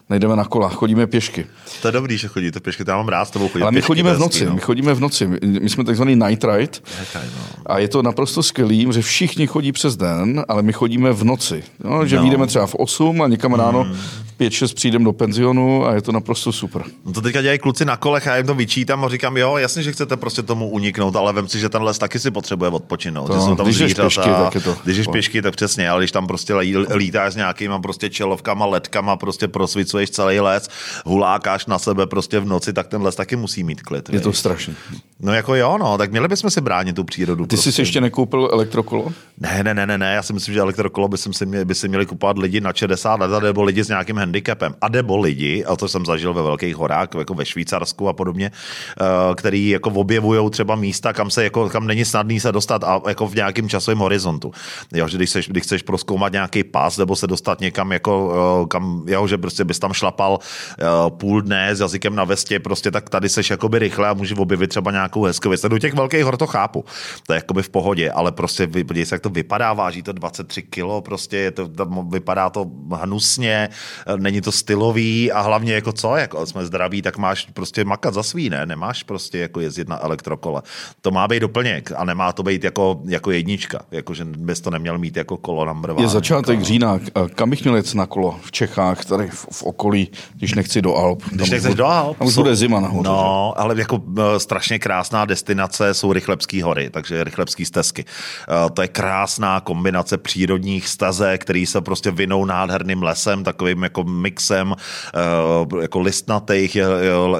[0.09, 1.45] nejdeme na kola, chodíme pěšky.
[1.81, 3.75] To je dobrý, že chodíte pěšky, to já mám rád s tebou chodit Ale my
[3.75, 5.27] pěšky, chodíme v noci, hezký, my chodíme v noci.
[5.27, 7.43] My- jsme takzvaný night ride Hekaj, no.
[7.65, 11.63] a je to naprosto skvělý, že všichni chodí přes den, ale my chodíme v noci.
[11.83, 12.21] No, že No.
[12.21, 12.23] no.
[12.23, 16.11] vyjdeme třeba v 8 a někam ráno v 5-6 přijdeme do penzionu a je to
[16.11, 16.83] naprosto super.
[17.05, 19.57] No to teďka dělají kluci na kolech a já jim to vyčítám a říkám, jo,
[19.57, 22.71] jasně, že chcete prostě tomu uniknout, ale vem si, že ten les taky si potřebuje
[22.71, 23.27] odpočinout.
[23.27, 25.11] To, že jsou tam když zvířata, pěšky, tak je to- Když jdeš to.
[25.11, 29.47] pěšky, tak přesně, ale když tam prostě lí- lítáš s nějakýma prostě čelovkama, letkama, prostě
[29.95, 30.69] prosvicuješ celý les,
[31.05, 34.09] hulákáš na sebe prostě v noci, tak ten les taky musí mít klid.
[34.09, 34.75] Je to strašný.
[35.19, 37.45] No jako jo, no, tak měli bychom si bránit tu přírodu.
[37.45, 37.71] Ty prostě.
[37.71, 39.13] jsi si ještě nekoupil elektrokolo?
[39.39, 41.87] Ne, ne, ne, ne, ne, já si myslím, že elektrokolo by, si měli, by si
[41.87, 44.75] měli kupovat lidi na 60 let, nebo lidi s nějakým handicapem.
[44.81, 48.51] A nebo lidi, a to jsem zažil ve velkých horách, jako ve Švýcarsku a podobně,
[48.51, 53.01] eh, který jako objevují třeba místa, kam se jako, kam není snadný se dostat a
[53.07, 54.51] jako v nějakém časovém horizontu.
[54.93, 58.67] Jo, že když, seš, když chceš proskoumat nějaký pás nebo se dostat někam jako, eh,
[58.67, 62.91] kam, jo, že prostě bys tam šlapal eh, půl dne s jazykem na vestě, prostě
[62.91, 65.61] tak tady seš jakoby rychle a můžeš objevit třeba nějakou hezkou věc.
[65.61, 66.85] Do těch velkých hor to chápu,
[67.27, 70.61] to je jakoby v pohodě, ale prostě podívej se, jak to vypadá, váží to 23
[70.61, 71.69] kilo, prostě je to,
[72.09, 77.17] vypadá to hnusně, eh, není to stylový a hlavně jako co, jako jsme zdraví, tak
[77.17, 78.65] máš prostě makat za svý, ne?
[78.65, 80.61] Nemáš prostě jako jezdit na elektrokole.
[81.01, 84.97] To má být doplněk a nemá to být jako, jako jednička, jakože bys to neměl
[84.97, 86.01] mít jako kolo number one.
[86.01, 86.99] Je začátek října.
[87.15, 88.39] A Kam bych měl jet na kolo?
[88.41, 90.07] V Čechách, tady v, v okolí,
[90.37, 91.23] když nechci do Alp.
[91.31, 92.17] Když nechceš do Alp.
[92.17, 93.03] Tam už bude zima nahoře.
[93.03, 93.09] že?
[93.09, 98.05] No, ale jako eh, strašně krásná destinace jsou Rychlebský hory, takže Rychlebský stezky.
[98.07, 104.03] Eh, To je krásná kombinace přírodních stezek, který se prostě vinou nádherným lesem, takovým jako
[104.03, 104.75] mixem
[105.15, 106.77] eh, jako listnatých,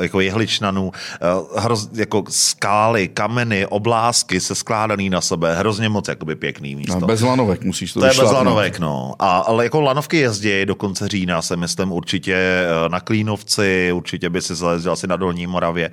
[0.01, 6.36] jako jehličnanů, eh, hroz, jako skály, kameny, oblásky se skládaný na sebe, hrozně moc jakoby
[6.36, 6.99] pěkný místo.
[6.99, 9.13] No, bez lanovek musíš to To je bez lanovek, no.
[9.19, 14.30] A, ale jako lanovky jezdí do konce října, se myslím určitě eh, na Klínovci, určitě
[14.30, 15.91] by si zalezl asi na Dolní Moravě.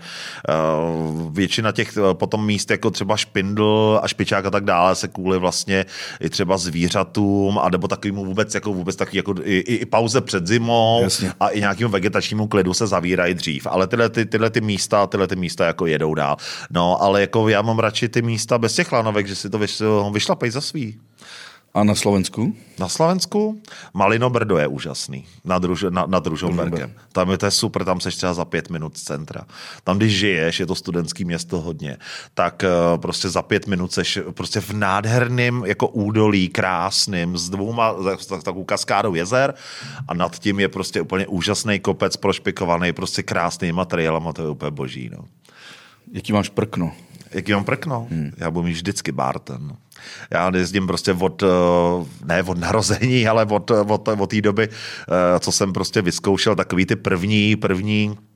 [0.48, 0.52] Eh,
[1.30, 5.38] Většina těch eh, potom míst, jako třeba Špindl a Špičák a tak dále, se kvůli
[5.38, 5.86] vlastně
[6.20, 10.46] i třeba zvířatům, a nebo takovému vůbec, jako vůbec taky jako i, i, pauze před
[10.46, 11.32] zimou Jasně.
[11.40, 13.66] a i nějakému vegetačnímu klidu se zavírají dřív.
[13.66, 16.36] Ale tyhle, ty, tyhle ty místa, tyhle ty místa jako jedou dál.
[16.70, 19.82] No, ale jako já mám radši ty místa bez těch lanovek, že si to vyš,
[20.12, 20.98] vyšlapej za svý.
[21.74, 22.52] A na Slovensku?
[22.78, 23.62] Na Slovensku
[23.94, 26.92] Malino Brdo je úžasný, nad, Ruž, na, nad Ružomberkem.
[27.12, 29.46] Tam je to je super, tam seš třeba za pět minut z centra.
[29.84, 31.96] Tam, když žiješ, je to studentský město hodně,
[32.34, 32.68] tak eh,
[32.98, 38.42] prostě za pět minut seš prostě v nádherném jako údolí, krásným, s dvouma, s tak-
[38.42, 39.54] takovou kaskádou jezer
[40.08, 44.70] a nad tím je prostě úplně úžasný kopec prošpikovaný, prostě krásný materiálem to je úplně
[44.70, 45.10] boží.
[45.12, 45.24] No.
[46.12, 46.92] Jaký máš prkno?
[47.34, 48.06] Jaký mám prkno?
[48.10, 48.32] Hmm.
[48.36, 49.76] Já budu mít vždycky Barton.
[50.30, 51.46] Já jezdím prostě od, eh,
[52.24, 56.86] ne od narození, ale od, od, od té doby, eh, co jsem prostě vyzkoušel takový
[56.86, 58.31] ty první, první eh,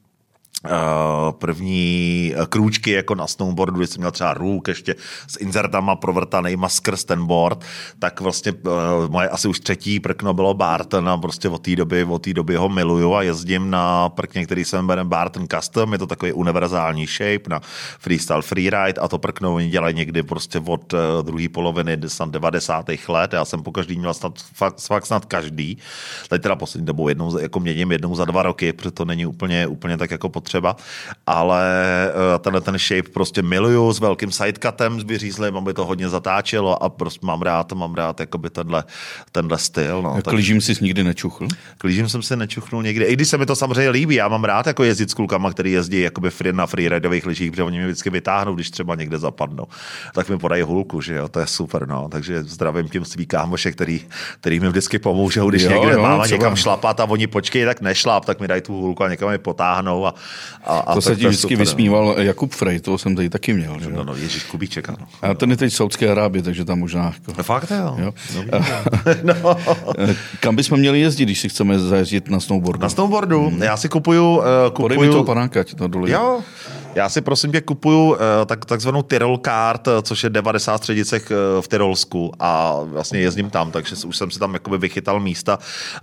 [1.31, 4.95] první eh, krůčky jako na snowboardu, když jsem měl třeba růk ještě
[5.29, 7.65] s insertama provrtanýma skrz ten board,
[7.99, 8.71] tak vlastně eh,
[9.09, 12.57] moje asi už třetí prkno bylo Barton a prostě od té doby, od té doby
[12.57, 17.07] ho miluju a jezdím na prkně, který se jmenuje Barton Custom, je to takový univerzální
[17.07, 17.61] shape na
[17.99, 22.87] freestyle freeride a to prkno oni dělají někdy prostě od eh, druhé poloviny snad 90.
[23.09, 25.79] let, já jsem po každý měl snad, fakt, fakt snad každý,
[26.29, 29.67] teď teda poslední dobou jednou, jako měním jednou za dva roky, protože to není úplně,
[29.67, 30.77] úplně tak jako potřeba třeba,
[31.27, 31.63] ale
[32.15, 36.83] uh, tenhle ten shape prostě miluju s velkým sidecutem, s vyřízlým, aby to hodně zatáčelo
[36.83, 38.85] a prostě mám rád, mám rád jakoby tenhle,
[39.33, 40.03] tenhle styl.
[40.03, 40.15] No.
[40.15, 41.49] Tak klížím si nikdy nečuchl?
[41.79, 44.67] Klížím jsem si nečuchnul někdy, i když se mi to samozřejmě líbí, já mám rád
[44.67, 48.11] jako jezdit s klukama, který jezdí jakoby free, na freeridových lyžích, protože oni mě vždycky
[48.11, 49.67] vytáhnou, když třeba někde zapadnou.
[50.15, 52.09] Tak mi podají hulku, že jo, to je super, no.
[52.09, 54.01] Takže zdravím tím svý kámoše, který,
[54.41, 56.37] který mi vždycky pomůžou, když jo, někde jo, mám třeba.
[56.37, 59.39] někam šlapat a oni počkej, tak nešlap, tak mi dají tu hulku a někam mi
[59.39, 60.07] potáhnou.
[60.07, 60.15] A,
[60.65, 61.61] a, a to se ti vždycky super, no.
[61.61, 62.15] vysmíval.
[62.19, 63.81] Jakub Frey, to jsem tady taky měl.
[63.81, 63.91] Že?
[63.91, 64.99] No, no, Ježíš Kubíček, ano.
[65.23, 67.05] A ten je teď v Saudské Arábie, takže tam možná.
[67.05, 67.33] Jako...
[67.39, 67.97] No, fakt jo.
[67.99, 68.15] jo.
[69.23, 69.57] No, no.
[70.41, 72.83] Kam bychom měli jezdit, když si chceme zajezdit na snowboardu?
[72.83, 73.49] Na snowboardu?
[73.49, 73.63] Hmm.
[73.63, 74.37] Já si kupuju...
[74.37, 74.73] Uh, kupuju...
[74.73, 76.07] Podej mi toho panánka, to dolů.
[76.07, 76.43] Jo,
[76.97, 81.31] já si prosím tě kupuju uh, tak, takzvanou Tyrol Card, eh, což je 90 středicech
[81.31, 85.59] uh, v Tyrolsku a vlastně jezdím tam, takže už jsem si tam jakoby vychytal místa,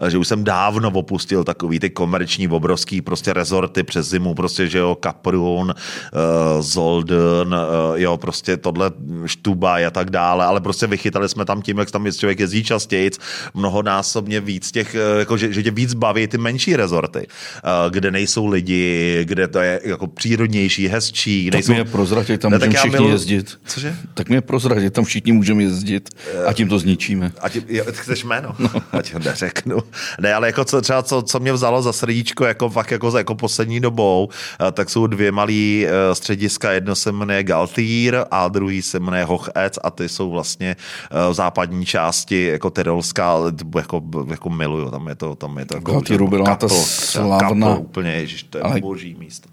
[0.07, 4.77] že už jsem dávno opustil takový ty komerční obrovský prostě rezorty přes zimu, prostě, že
[4.77, 8.91] jo, Kaprun, uh, Zolden, uh, jo, prostě tohle
[9.25, 13.11] Štubaj a tak dále, ale prostě vychytali jsme tam tím, jak tam člověk jezdí častěji,
[13.53, 18.47] mnohonásobně víc těch, jako, že, že tě víc baví ty menší rezorty, uh, kde nejsou
[18.47, 21.45] lidi, kde to je jako přírodnější, hezčí.
[21.45, 21.71] Tak nejsou...
[21.71, 23.09] mi je prozradit, tam můžeme všichni milu...
[23.09, 23.59] jezdit.
[23.65, 23.95] Cože?
[24.13, 26.09] Tak mi je prozradit, tam všichni můžeme jezdit
[26.47, 27.31] a tím to zničíme.
[27.41, 28.55] A tím, jo, chceš jméno?
[28.59, 28.69] No.
[28.91, 29.77] Ať ho neřeknu.
[30.21, 33.35] Ne, ale jako co, třeba co, co mě vzalo za srdíčko jako fakt jako, jako
[33.35, 38.81] poslední dobou, eh, tak jsou dvě malý eh, střediska, jedno se jmenuje Galtýr a druhý
[38.81, 43.37] se jmenuje Hochec a ty jsou vlastně eh, v západní části jako Tyrolská,
[43.75, 47.77] jako, jako miluju, tam je to, tam je to jako, Galtýru byla ta slavná.
[47.77, 48.81] úplně, ježiš, to je ale...
[48.81, 49.49] boží místo.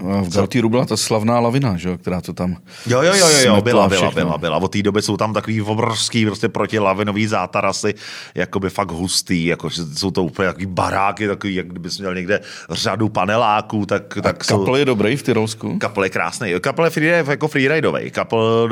[0.00, 3.38] V Galtýru Týru byla ta slavná lavina, že, která to tam Jo, jo, jo, jo,
[3.44, 4.56] jo byla, byla, byla, byla.
[4.56, 7.94] Od té doby jsou tam takový obrovský prostě protilavinový zátarasy,
[8.34, 12.40] jakoby fakt hustý, jako, jsou to úplně takový baráky, takový, jak kdybys měl někde
[12.70, 14.74] řadu paneláků, tak, A tak kapel jsou...
[14.74, 15.78] je dobrý v Tyrolsku?
[15.78, 16.54] Kapel je krásný.
[16.60, 18.10] Kapel je free, jako freeridový.
[18.10, 18.68] Kapel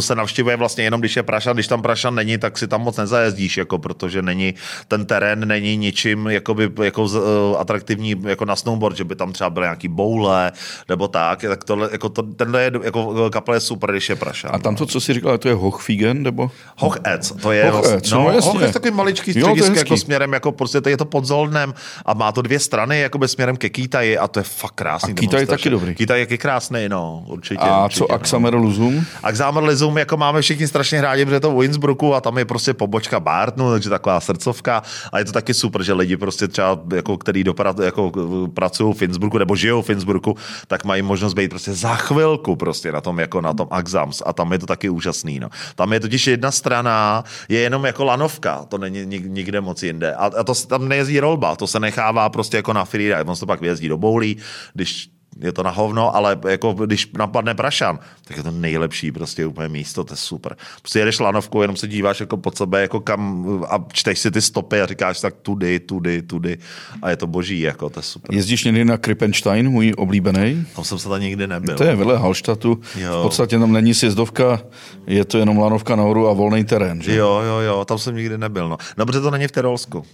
[0.00, 1.56] se navštěvuje vlastně jenom, když je prašan.
[1.56, 4.54] Když tam prašan není, tak si tam moc nezajezdíš, jako, protože není,
[4.88, 7.20] ten terén není ničím jakoby, jako, uh,
[7.58, 10.52] atraktivní jako na snowboard, že by tam třeba byly nějaký boule,
[10.88, 14.50] nebo tak tak, tohle, jako to, tenhle je, jako kaple je super, když je prašan.
[14.54, 16.50] A tam to, co jsi říkal, to je Hochfigen, nebo?
[16.76, 18.50] Hochec, to je, Hochec, no, no jasně.
[18.50, 22.32] Hoch je takový maličký středisko, jako směrem, jako prostě je to pod Zoldnem a má
[22.32, 25.12] to dvě strany, jako směrem ke Kýtaji a to je fakt krásný.
[25.12, 25.94] A Kýtaj je taky dobrý.
[25.94, 27.60] Kýtaj je taky krásný, no, určitě.
[27.60, 28.14] A určitě, co no.
[28.14, 29.04] Axamer Luzum?
[29.22, 32.44] Axamer Luzum, jako máme všichni strašně rádi, protože je to v Innsbrucku a tam je
[32.44, 34.82] prostě pobočka Bartnu, takže taková srdcovka
[35.12, 38.12] a je to taky super, že lidi prostě třeba, jako, který doprat, jako,
[38.54, 40.36] pracují v Innsbrucku nebo žijou v Innsbrucku,
[40.68, 44.32] tak mají možnost být prostě za chvilku prostě na tom, jako na tom Axams a
[44.32, 45.40] tam je to taky úžasný.
[45.40, 45.48] No.
[45.74, 50.14] Tam je totiž jedna strana, je jenom jako lanovka, to není nikde moc jinde.
[50.14, 53.46] A, a to tam nejezdí rolba, to se nechává prostě jako na freeride, on se
[53.46, 54.36] pak vyjezdí do boulí,
[54.74, 59.46] když je to na hovno, ale jako když napadne Prašan, tak je to nejlepší prostě
[59.46, 60.56] úplně místo, to je super.
[60.80, 64.40] Prostě jedeš lanovku, jenom se díváš jako pod sebe, jako kam a čteš si ty
[64.42, 66.58] stopy a říkáš tak tudy, tudy, tudy
[67.02, 68.34] a je to boží, jako to je super.
[68.34, 70.66] Jezdíš někdy na Krippenstein, můj oblíbený?
[70.74, 71.76] Tam jsem se tam nikdy nebyl.
[71.76, 73.20] To je vedle Halštatu, jo.
[73.20, 74.60] v podstatě tam není sjezdovka,
[75.06, 77.14] je to jenom lanovka nahoru a volný terén, že?
[77.16, 78.76] Jo, jo, jo, tam jsem nikdy nebyl, no.
[78.96, 80.04] Dobře, to není v Tyrolsku.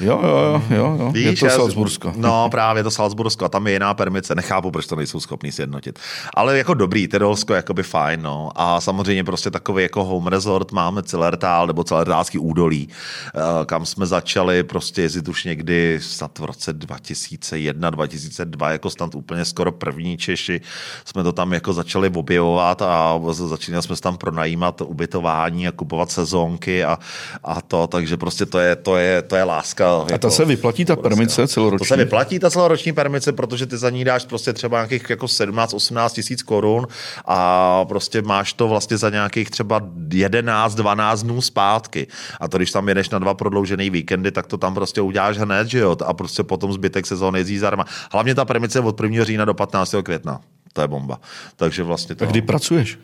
[0.00, 1.10] Jo, jo, jo, jo, jo.
[1.12, 2.12] Víš, je to Salzbursko.
[2.16, 4.34] No, právě to Salzbursko a tam je jiná permice.
[4.34, 5.98] Nechápu, proč to nejsou schopní sjednotit.
[6.34, 8.50] Ale jako dobrý, Tyrolsko je jakoby fajn, no.
[8.54, 14.06] A samozřejmě prostě takový jako home resort máme Celertál nebo Celertálský údolí, eh, kam jsme
[14.06, 20.18] začali prostě jezdit už někdy snad v roce 2001, 2002, jako snad úplně skoro první
[20.18, 20.60] Češi.
[21.04, 26.10] Jsme to tam jako začali objevovat a začínali jsme se tam pronajímat ubytování a kupovat
[26.10, 26.98] sezónky a,
[27.44, 30.84] a to, takže prostě to je, to je, to je láska a ta se vyplatí,
[30.84, 31.78] ta permice celoroční?
[31.78, 35.26] To se vyplatí, ta celoroční permice, protože ty za ní dáš prostě třeba nějakých jako
[35.26, 36.86] 17-18 tisíc korun
[37.24, 42.06] a prostě máš to vlastně za nějakých třeba 11-12 dnů zpátky.
[42.40, 45.68] A to, když tam jedeš na dva prodloužené víkendy, tak to tam prostě uděláš hned,
[45.68, 45.96] že jo?
[46.06, 47.84] A prostě potom zbytek sezóny jezdí zdarma.
[48.12, 49.24] Hlavně ta permice od 1.
[49.24, 49.94] října do 15.
[50.02, 50.40] května.
[50.72, 51.20] To je bomba.
[51.56, 52.24] Takže vlastně to...
[52.24, 52.98] A kdy pracuješ?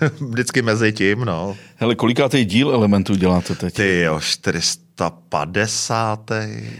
[0.30, 1.56] Vždycky mezi tím, no.
[1.76, 3.74] Hele, kolikátý díl elementů děláte teď?
[3.74, 4.20] Ty jo,
[4.98, 6.30] 450.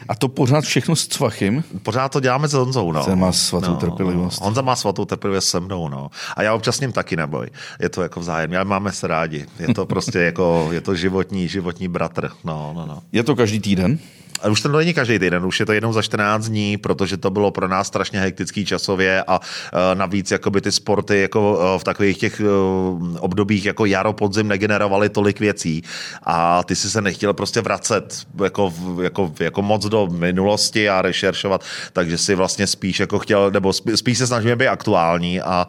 [0.08, 1.64] A to pořád všechno s Cvachym?
[1.82, 3.04] Pořád to děláme s Honzou, no.
[3.04, 4.40] Ten má svatou no, trpělivost.
[4.40, 6.10] Honza má svatou trpělivost se mnou, no.
[6.36, 7.46] A já občas s ním taky neboj.
[7.80, 9.46] Je to jako vzájemně, ale máme se rádi.
[9.58, 13.02] Je to prostě jako, je to životní, životní bratr, no, no, no.
[13.12, 13.98] Je to každý týden?
[14.42, 17.30] A už to není každý týden, už je to jednou za 14 dní, protože to
[17.30, 21.84] bylo pro nás strašně hektický časově a uh, navíc jakoby ty sporty jako uh, v
[21.84, 25.82] takových těch uh, obdobích jako jaro, podzim negenerovaly tolik věcí
[26.22, 31.64] a ty si se nechtěl prostě vracet jako, jako, jako moc do minulosti a rešeršovat,
[31.92, 35.66] takže si vlastně spíš jako chtěl, nebo spíš se snažíme být aktuální a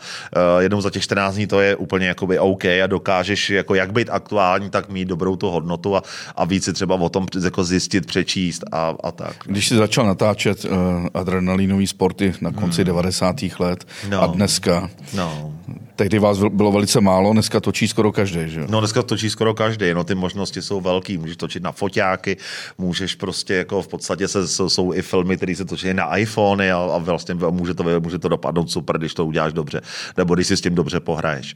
[0.59, 4.09] jednou za těch 14 dní to je úplně jakoby OK a dokážeš jako jak být
[4.09, 6.03] aktuální, tak mít dobrou tu hodnotu a,
[6.35, 9.35] a víc si třeba o tom jako zjistit, přečíst a, a tak.
[9.45, 10.71] Když jsi začal natáčet uh,
[11.13, 12.85] adrenalinové sporty na konci hmm.
[12.85, 13.35] 90.
[13.59, 14.21] let no.
[14.21, 15.53] a dneska, no.
[15.95, 18.65] Tehdy vás bylo velice málo, dneska točí skoro každý, že?
[18.69, 22.37] No dneska točí skoro každý, no ty možnosti jsou velký, můžeš točit na foťáky,
[22.77, 26.77] můžeš prostě jako v podstatě se, jsou i filmy, které se točí na iPhony a,
[26.77, 29.81] a vlastně může to, může to dopadnout super, když to uděláš dobře,
[30.17, 31.55] nebo když si s tím dobře pohraješ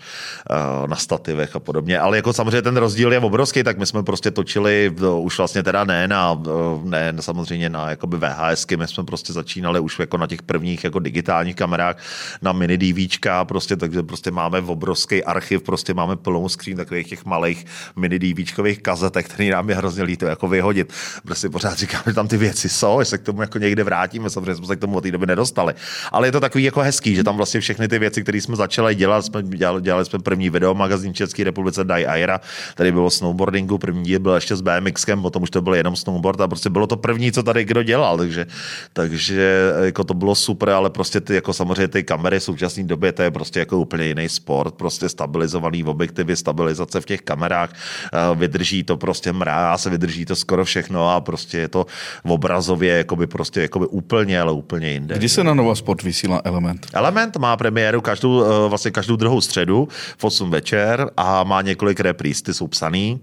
[0.50, 2.00] uh, na stativech a podobně.
[2.00, 5.64] Ale jako samozřejmě ten rozdíl je obrovský, tak my jsme prostě točili to už vlastně
[5.64, 6.42] teda ne na,
[6.84, 11.00] ne samozřejmě na jakoby VHSky, my jsme prostě začínali už jako na těch prvních jako
[11.00, 11.98] digitálních kamerách
[12.42, 17.08] na mini DVčka, prostě, takže prostě máme v obrovský archiv, prostě máme plnou skříň takových
[17.08, 20.94] těch malých mini DVčkových kazetek, který nám je hrozně líto jako vyhodit.
[21.26, 24.30] Prostě pořád říkám, že tam ty věci jsou, že se k tomu jako někde vrátíme,
[24.30, 25.74] samozřejmě jsme se k tomu od té doby nedostali.
[26.12, 28.96] Ale je to takový jako hezký, že tam vlastně všechny ty věci, které jsme začali
[28.96, 32.42] dělat, jsme dělali, dělali jsme první video magazín České republice Dai Aira,
[32.76, 36.42] tady bylo snowboardingu, první díl byl ještě s BMXkem, potom už to byl jenom snowboard
[36.42, 38.46] a prostě bylo to první, co tady kdo dělal, takže,
[38.94, 43.12] takže jako to bylo super, ale prostě ty jako samozřejmě ty kamery v současné době,
[43.12, 47.70] to je prostě jako úplně jiný sport, prostě stabilizovaný v objektivy, stabilizace v těch kamerách,
[47.74, 51.86] eh, vydrží to prostě mráz, vydrží to skoro všechno a prostě je to
[52.26, 55.16] v obrazově jakoby prostě jakoby úplně, ale úplně jinde.
[55.16, 56.88] Kdy se na Nova Sport vysílá Element?
[56.94, 59.88] Element má premiéru každou, eh, vlastně každou druhou středu
[60.18, 63.22] v 8 večer a má několik repríz, ty jsou psaný,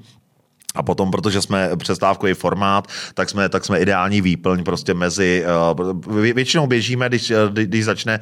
[0.74, 5.44] a potom, protože jsme přestávkový formát, tak jsme, tak jsme ideální výplň prostě mezi,
[6.06, 8.20] uh, většinou běžíme, když, když začne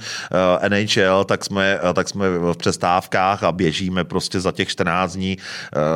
[0.60, 5.38] eh, NHL, tak jsme, tak jsme v přestávkách a běžíme prostě za těch 14 dní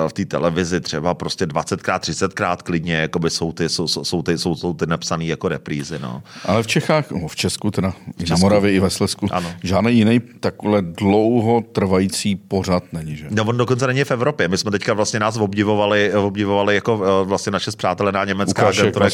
[0.09, 4.55] v té televizi třeba prostě 20krát, 30krát klidně, jakoby jsou ty, jsou, jsou ty, jsou,
[4.55, 5.99] jsou ty napsané jako reprízy.
[5.99, 6.23] No.
[6.45, 8.31] Ale v Čechách, no v Česku teda, v Česku.
[8.31, 9.53] na Moravě i ve Slesku, ano.
[9.63, 13.27] žádný jiný takhle dlouho trvající pořad není, že?
[13.31, 14.49] No on dokonce není v Evropě.
[14.49, 19.09] My jsme teďka vlastně nás obdivovali, obdivovali obdivovali jako uh, vlastně naše přátelé německá agentura.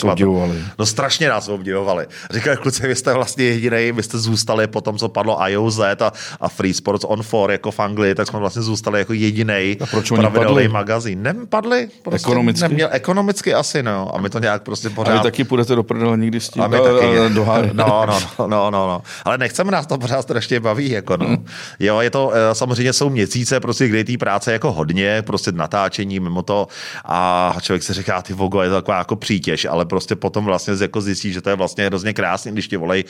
[0.78, 2.06] No strašně nás obdivovali.
[2.30, 6.12] Říkali, kluci, vy jste vlastně jediný, vy jste zůstali po tom, co padlo IOZ a,
[6.40, 9.76] a Free Sports on 4 jako v Anglii, tak jsme vlastně zůstali jako jediný
[10.16, 11.22] pravidelný magazín.
[11.22, 11.88] Nepadli?
[12.02, 12.62] Prostě ekonomicky?
[12.62, 14.14] Neměl, ekonomicky asi, no.
[14.14, 15.12] A my to nějak prostě pořád...
[15.12, 16.62] A vy taky půjdete do prdele nikdy s tím.
[16.62, 17.34] A my taky.
[17.34, 19.02] Do no, no, no, no, no, no.
[19.24, 21.26] Ale nechceme nás to pořád strašně baví, jako no.
[21.26, 21.46] Hmm.
[21.80, 26.20] Jo, je to, eh, samozřejmě jsou měsíce, prostě, kde té práce jako hodně, prostě natáčení
[26.20, 26.66] mimo to
[27.04, 27.17] a
[27.60, 31.00] člověk se říká, ty vogo, je to taková jako přítěž, ale prostě potom vlastně jako
[31.00, 33.04] zjistí, že to je vlastně hrozně krásný, když ti volají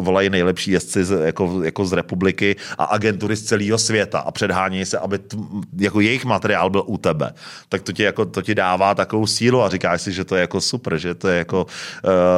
[0.00, 4.84] volaj nejlepší jezdci z, jako, jako z republiky a agentury z celého světa a předhání
[4.84, 5.36] se, aby t,
[5.76, 7.32] jako jejich materiál byl u tebe.
[7.68, 10.40] Tak to ti, jako, to ti dává takovou sílu a říkáš si, že to je
[10.40, 11.66] jako super, že to je jako,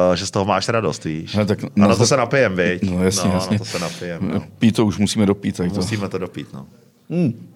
[0.09, 1.35] uh, že z toho máš radost, víš.
[1.35, 2.83] No, tak a na to se napijem, viď?
[2.83, 3.53] No jasně, no, jasně.
[3.53, 4.43] Na to se napijem, no.
[4.59, 5.57] Pít to už musíme dopít.
[5.57, 5.75] Tak to.
[5.75, 6.65] Musíme to dopít, no.
[7.09, 7.52] Hmm.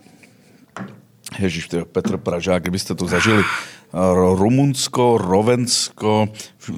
[1.40, 3.44] Ježíš, Petr Pražák, kdybyste to zažili.
[4.36, 6.28] Rumunsko, Rovensko,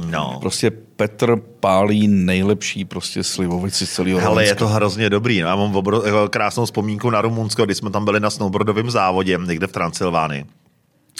[0.05, 0.37] no.
[0.41, 5.41] prostě Petr pálí nejlepší prostě slivovici z celého Ale je to hrozně dobrý.
[5.41, 8.91] No, já mám obro, jako krásnou vzpomínku na Rumunsko, když jsme tam byli na snowboardovém
[8.91, 10.45] závodě někde v Transylvánii.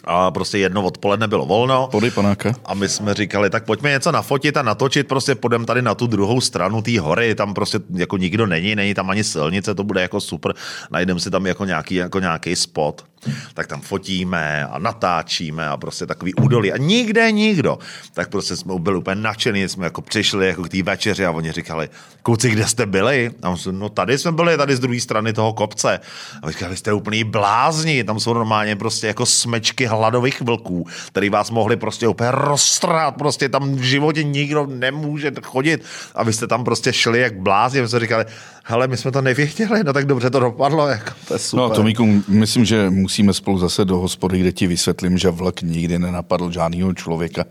[0.03, 1.87] A prostě jedno odpoledne bylo volno.
[1.91, 2.53] Pody panáka.
[2.65, 6.07] A my jsme říkali, tak pojďme něco nafotit a natočit, prostě půjdeme tady na tu
[6.07, 10.01] druhou stranu té hory, tam prostě jako nikdo není, není tam ani silnice, to bude
[10.01, 10.53] jako super,
[10.91, 13.05] najdeme si tam jako nějaký, jako nějaký spot
[13.53, 17.79] tak tam fotíme a natáčíme a prostě takový údolí a nikde nikdo.
[18.13, 21.51] Tak prostě jsme byli úplně nadšení, jsme jako přišli jako k té večeři a oni
[21.51, 21.89] říkali,
[22.23, 23.31] kluci, kde jste byli?
[23.41, 25.99] A jsme, no tady jsme byli, tady z druhé strany toho kopce.
[26.43, 31.51] A říkali, jste úplný blázni, tam jsou normálně prostě jako smečky hladových vlků, který vás
[31.51, 35.83] mohli prostě úplně roztrát, prostě tam v životě nikdo nemůže chodit
[36.15, 38.25] a vy jste tam prostě šli jak blázni, my jsme říkali,
[38.69, 41.69] hele, my jsme to nevěděli, no tak dobře to dopadlo, jako, to je super.
[41.69, 45.99] No Tomíku, myslím, že musíme spolu zase do hospody, kde ti vysvětlím, že vlk nikdy
[45.99, 47.45] nenapadl žádného člověka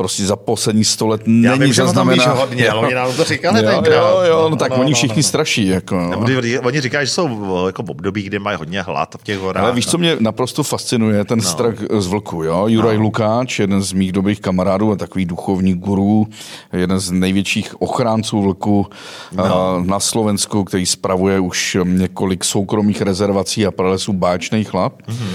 [0.00, 2.24] prostě za poslední sto let není Já vím, zaznamená...
[2.24, 3.96] že hodně, ale oni nám to říkali jo, tenkrát.
[3.96, 5.22] Jo, jo, no, tak no, oni všichni no, no.
[5.28, 5.66] straší.
[5.66, 6.26] Jako, no.
[6.62, 9.62] Oni říkají, že jsou jako v období, kdy mají hodně hlad v těch horách.
[9.64, 11.44] Ale víš, co mě naprosto fascinuje, ten no.
[11.44, 12.42] strach z vlku.
[12.42, 12.64] Jo?
[12.66, 13.02] Juraj no.
[13.02, 16.26] Lukáč, jeden z mých dobrých kamarádů a takový duchovní guru,
[16.72, 18.86] jeden z největších ochránců vlku
[19.32, 19.84] no.
[19.84, 25.34] na Slovensku, který spravuje už několik soukromých rezervací a pralesů báčnej chlap, mm-hmm.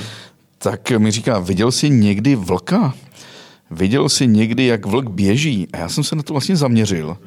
[0.58, 2.94] tak mi říká, viděl jsi někdy vlka?
[3.72, 5.68] Viděl jsi někdy, jak vlk běží?
[5.74, 7.18] A já jsem se na to vlastně zaměřil.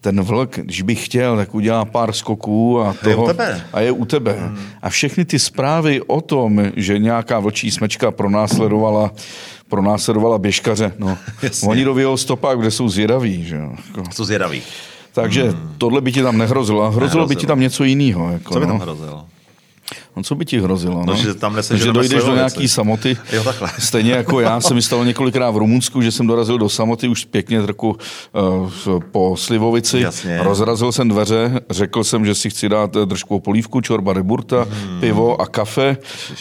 [0.00, 3.66] Ten vlk, když by chtěl, tak udělá pár skoků a, toho, je u tebe.
[3.72, 4.32] a je u tebe.
[4.32, 4.58] Hmm.
[4.82, 9.12] A všechny ty zprávy o tom, že nějaká vlčí smečka pronásledovala,
[9.68, 11.18] pronásledovala běžkaře, no,
[11.66, 13.44] oni do jeho stopách, kde jsou zvědaví.
[13.44, 13.56] Že?
[13.56, 14.04] Jako.
[14.12, 14.62] Jsou zvědaví.
[15.12, 15.74] Takže hmm.
[15.78, 16.82] tohle by ti tam nehrozilo.
[16.82, 17.26] A hrozilo nehrozilo.
[17.26, 18.32] by ti tam něco jiného.
[18.32, 18.82] Jako, Co by tam no.
[18.84, 19.26] hrozilo?
[20.16, 21.04] No co by ti hrozilo?
[21.06, 23.16] No, že tam že dojdeš do nějaký samoty.
[23.32, 23.70] Jo, takhle.
[23.78, 27.24] Stejně jako já se mi stalo několikrát v Rumunsku, že jsem dorazil do samoty už
[27.24, 30.00] pěkně trochu uh, po Slivovici.
[30.00, 30.42] Jasně.
[30.42, 35.00] Rozrazil jsem dveře, řekl jsem, že si chci dát eh, držkovou polívku, čorba reburta, hmm.
[35.00, 35.96] pivo a kafe.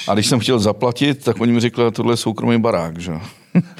[0.08, 3.00] A když jsem chtěl zaplatit, tak oni mi řekli, že tohle je soukromý barák.
[3.00, 3.14] Že?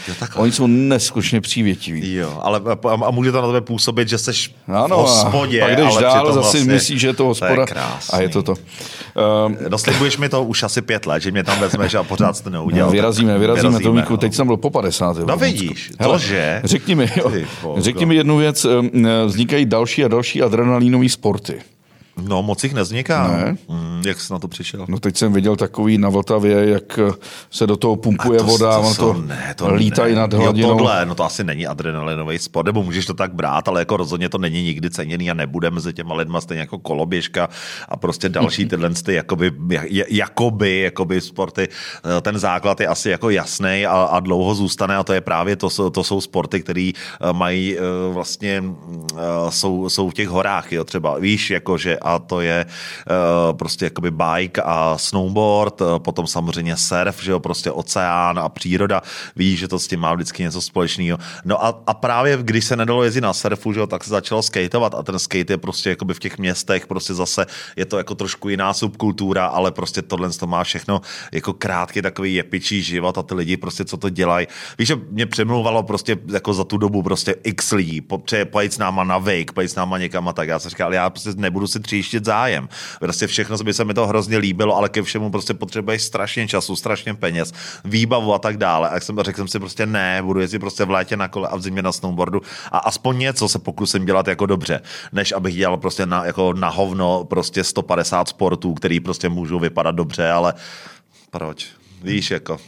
[0.08, 2.14] Jo, Oni jsou neskutečně přívětiví.
[2.14, 4.32] Jo, ale a, a může to na tebe působit, že jsi
[4.68, 7.66] ano, v hospodě, pak jdeš ale dál, zase vlastně, myslíš, že je to hospoda.
[7.66, 8.54] To je a je to to.
[9.46, 12.50] Um, Doslibuješ mi to už asi pět let, že mě tam vezmeš a pořád to
[12.50, 12.92] neudělal.
[12.92, 14.18] vyrazíme, vyrazíme, vyrazíme Tomíku, no.
[14.18, 15.18] teď jsem byl po 50.
[15.18, 16.62] No vidíš, Hele, že?
[16.64, 17.32] Řekni mi, jo,
[17.78, 18.66] řekni mi jednu věc,
[19.26, 21.62] vznikají další a další adrenalínové sporty.
[22.22, 23.28] No, moc jich nevzniká.
[23.28, 23.58] Ne?
[23.70, 24.86] Mm, jak jsi na to přišel?
[24.90, 27.00] No teď jsem viděl takový na Vltavě, jak
[27.52, 30.22] se do toho pumpuje to, voda, to, to, to, ne, to lítají ne.
[30.22, 30.70] nad hladinou.
[30.70, 33.98] Jo, tohle, no to asi není adrenalinový sport, nebo můžeš to tak brát, ale jako
[33.98, 37.50] rozhodně to není nikdy ceněný a nebude mezi těma lidma stejně jako koloběžka
[37.90, 39.52] a prostě další tyhle ty jakoby,
[40.10, 41.68] jakoby, jakoby sporty.
[42.18, 45.56] Eh, ten základ je asi jako jasný a, a dlouho zůstane a to je právě
[45.56, 47.82] to, to jsou sporty, které eh, mají eh,
[48.14, 48.64] vlastně,
[49.50, 53.86] jsou, jsou v těch horách, jo, třeba víš, jako že a to je uh, prostě
[53.86, 59.02] jakoby bike a snowboard, uh, potom samozřejmě surf, že jo, prostě oceán a příroda,
[59.36, 61.18] víš, že to s tím má vždycky něco společného.
[61.46, 64.42] No a, a právě když se nedalo jezdit na surfu, že jo, tak se začalo
[64.42, 67.46] skateovat a ten skate je prostě jakoby v těch městech, prostě zase
[67.76, 71.02] je to jako trošku jiná subkultura, ale prostě tohle to má všechno
[71.32, 74.48] jako krátký takový jepičí život a ty lidi prostě co to dělají.
[74.78, 78.02] Víš, že mě přemlouvalo prostě jako za tu dobu prostě x lidí,
[78.52, 80.48] pojď s náma na wake, pojď s náma někam a tak.
[80.48, 82.70] Já jsem říkal, já prostě nebudu si tři přijíždět zájem.
[83.00, 86.76] Prostě všechno by se mi to hrozně líbilo, ale ke všemu prostě potřebuješ strašně času,
[86.76, 87.54] strašně peněz,
[87.86, 88.90] výbavu a tak dále.
[88.90, 91.56] A jsem řekl jsem si prostě ne, budu jezdit prostě v létě na kole a
[91.56, 92.42] v zimě na snowboardu
[92.72, 94.82] a aspoň něco se pokusím dělat jako dobře,
[95.12, 99.96] než abych dělal prostě na, jako na hovno prostě 150 sportů, který prostě můžou vypadat
[99.96, 100.54] dobře, ale
[101.32, 101.68] proč?
[102.04, 102.60] Víš, jako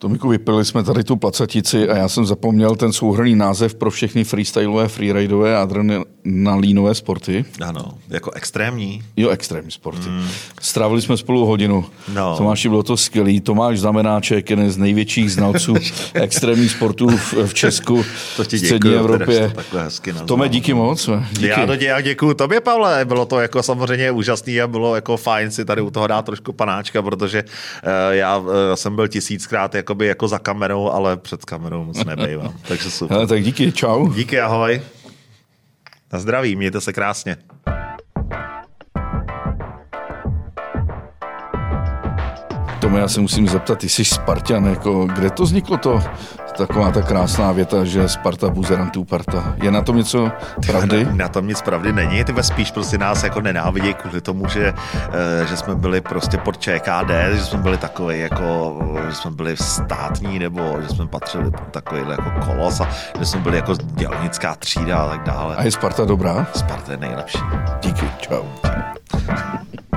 [0.00, 4.24] Tomiku, vypili jsme tady tu placatici a já jsem zapomněl ten souhrný název pro všechny
[4.24, 7.44] freestylové, freeridové a adrenalínové sporty.
[7.66, 9.02] Ano, jako extrémní.
[9.16, 10.08] Jo, extrémní sporty.
[10.08, 10.28] Mm.
[10.60, 11.84] Strávili jsme spolu hodinu.
[12.14, 12.36] No.
[12.36, 13.40] Tomáši, bylo to skvělý.
[13.40, 15.74] Tomáš Zamenáček, jeden z největších znalců
[16.14, 18.04] extrémních sportů v, v Česku,
[18.36, 19.52] to ti v střední Evropě.
[20.14, 21.10] To Tome, díky moc.
[21.32, 21.46] Díky.
[21.46, 23.04] Já to děkuji, děkuji tobě, Pavle.
[23.04, 26.52] Bylo to jako samozřejmě úžasný a bylo jako fajn si tady u toho dát trošku
[26.52, 31.44] panáčka, protože uh, já uh, jsem byl tisíckrát jako jakoby jako za kamerou, ale před
[31.44, 32.54] kamerou moc nebejvám.
[32.68, 33.14] Takže super.
[33.14, 34.08] Hele, tak díky, čau.
[34.08, 34.82] Díky, ahoj.
[36.12, 37.36] Na zdraví, mějte se krásně.
[42.90, 46.02] Tomu já se musím zeptat, ty jsi Spartan, jako, kde to vzniklo to,
[46.56, 49.54] taková ta krásná věta, že Sparta buzerantů parta.
[49.62, 50.30] Je na tom něco
[50.66, 51.04] pravdy?
[51.04, 54.74] Na, na tom nic pravdy není, ty spíš prostě nás jako nenávidí kvůli tomu, že,
[55.12, 58.78] eh, že jsme byli prostě pod ČKD, že jsme byli takový jako,
[59.08, 62.88] že jsme byli státní nebo že jsme patřili pod takový jako kolos a
[63.18, 65.56] že jsme byli jako dělnická třída a tak dále.
[65.56, 66.46] A je Sparta dobrá?
[66.54, 67.38] Sparta je nejlepší.
[67.82, 68.44] Díky, čau.
[69.26, 69.89] čau.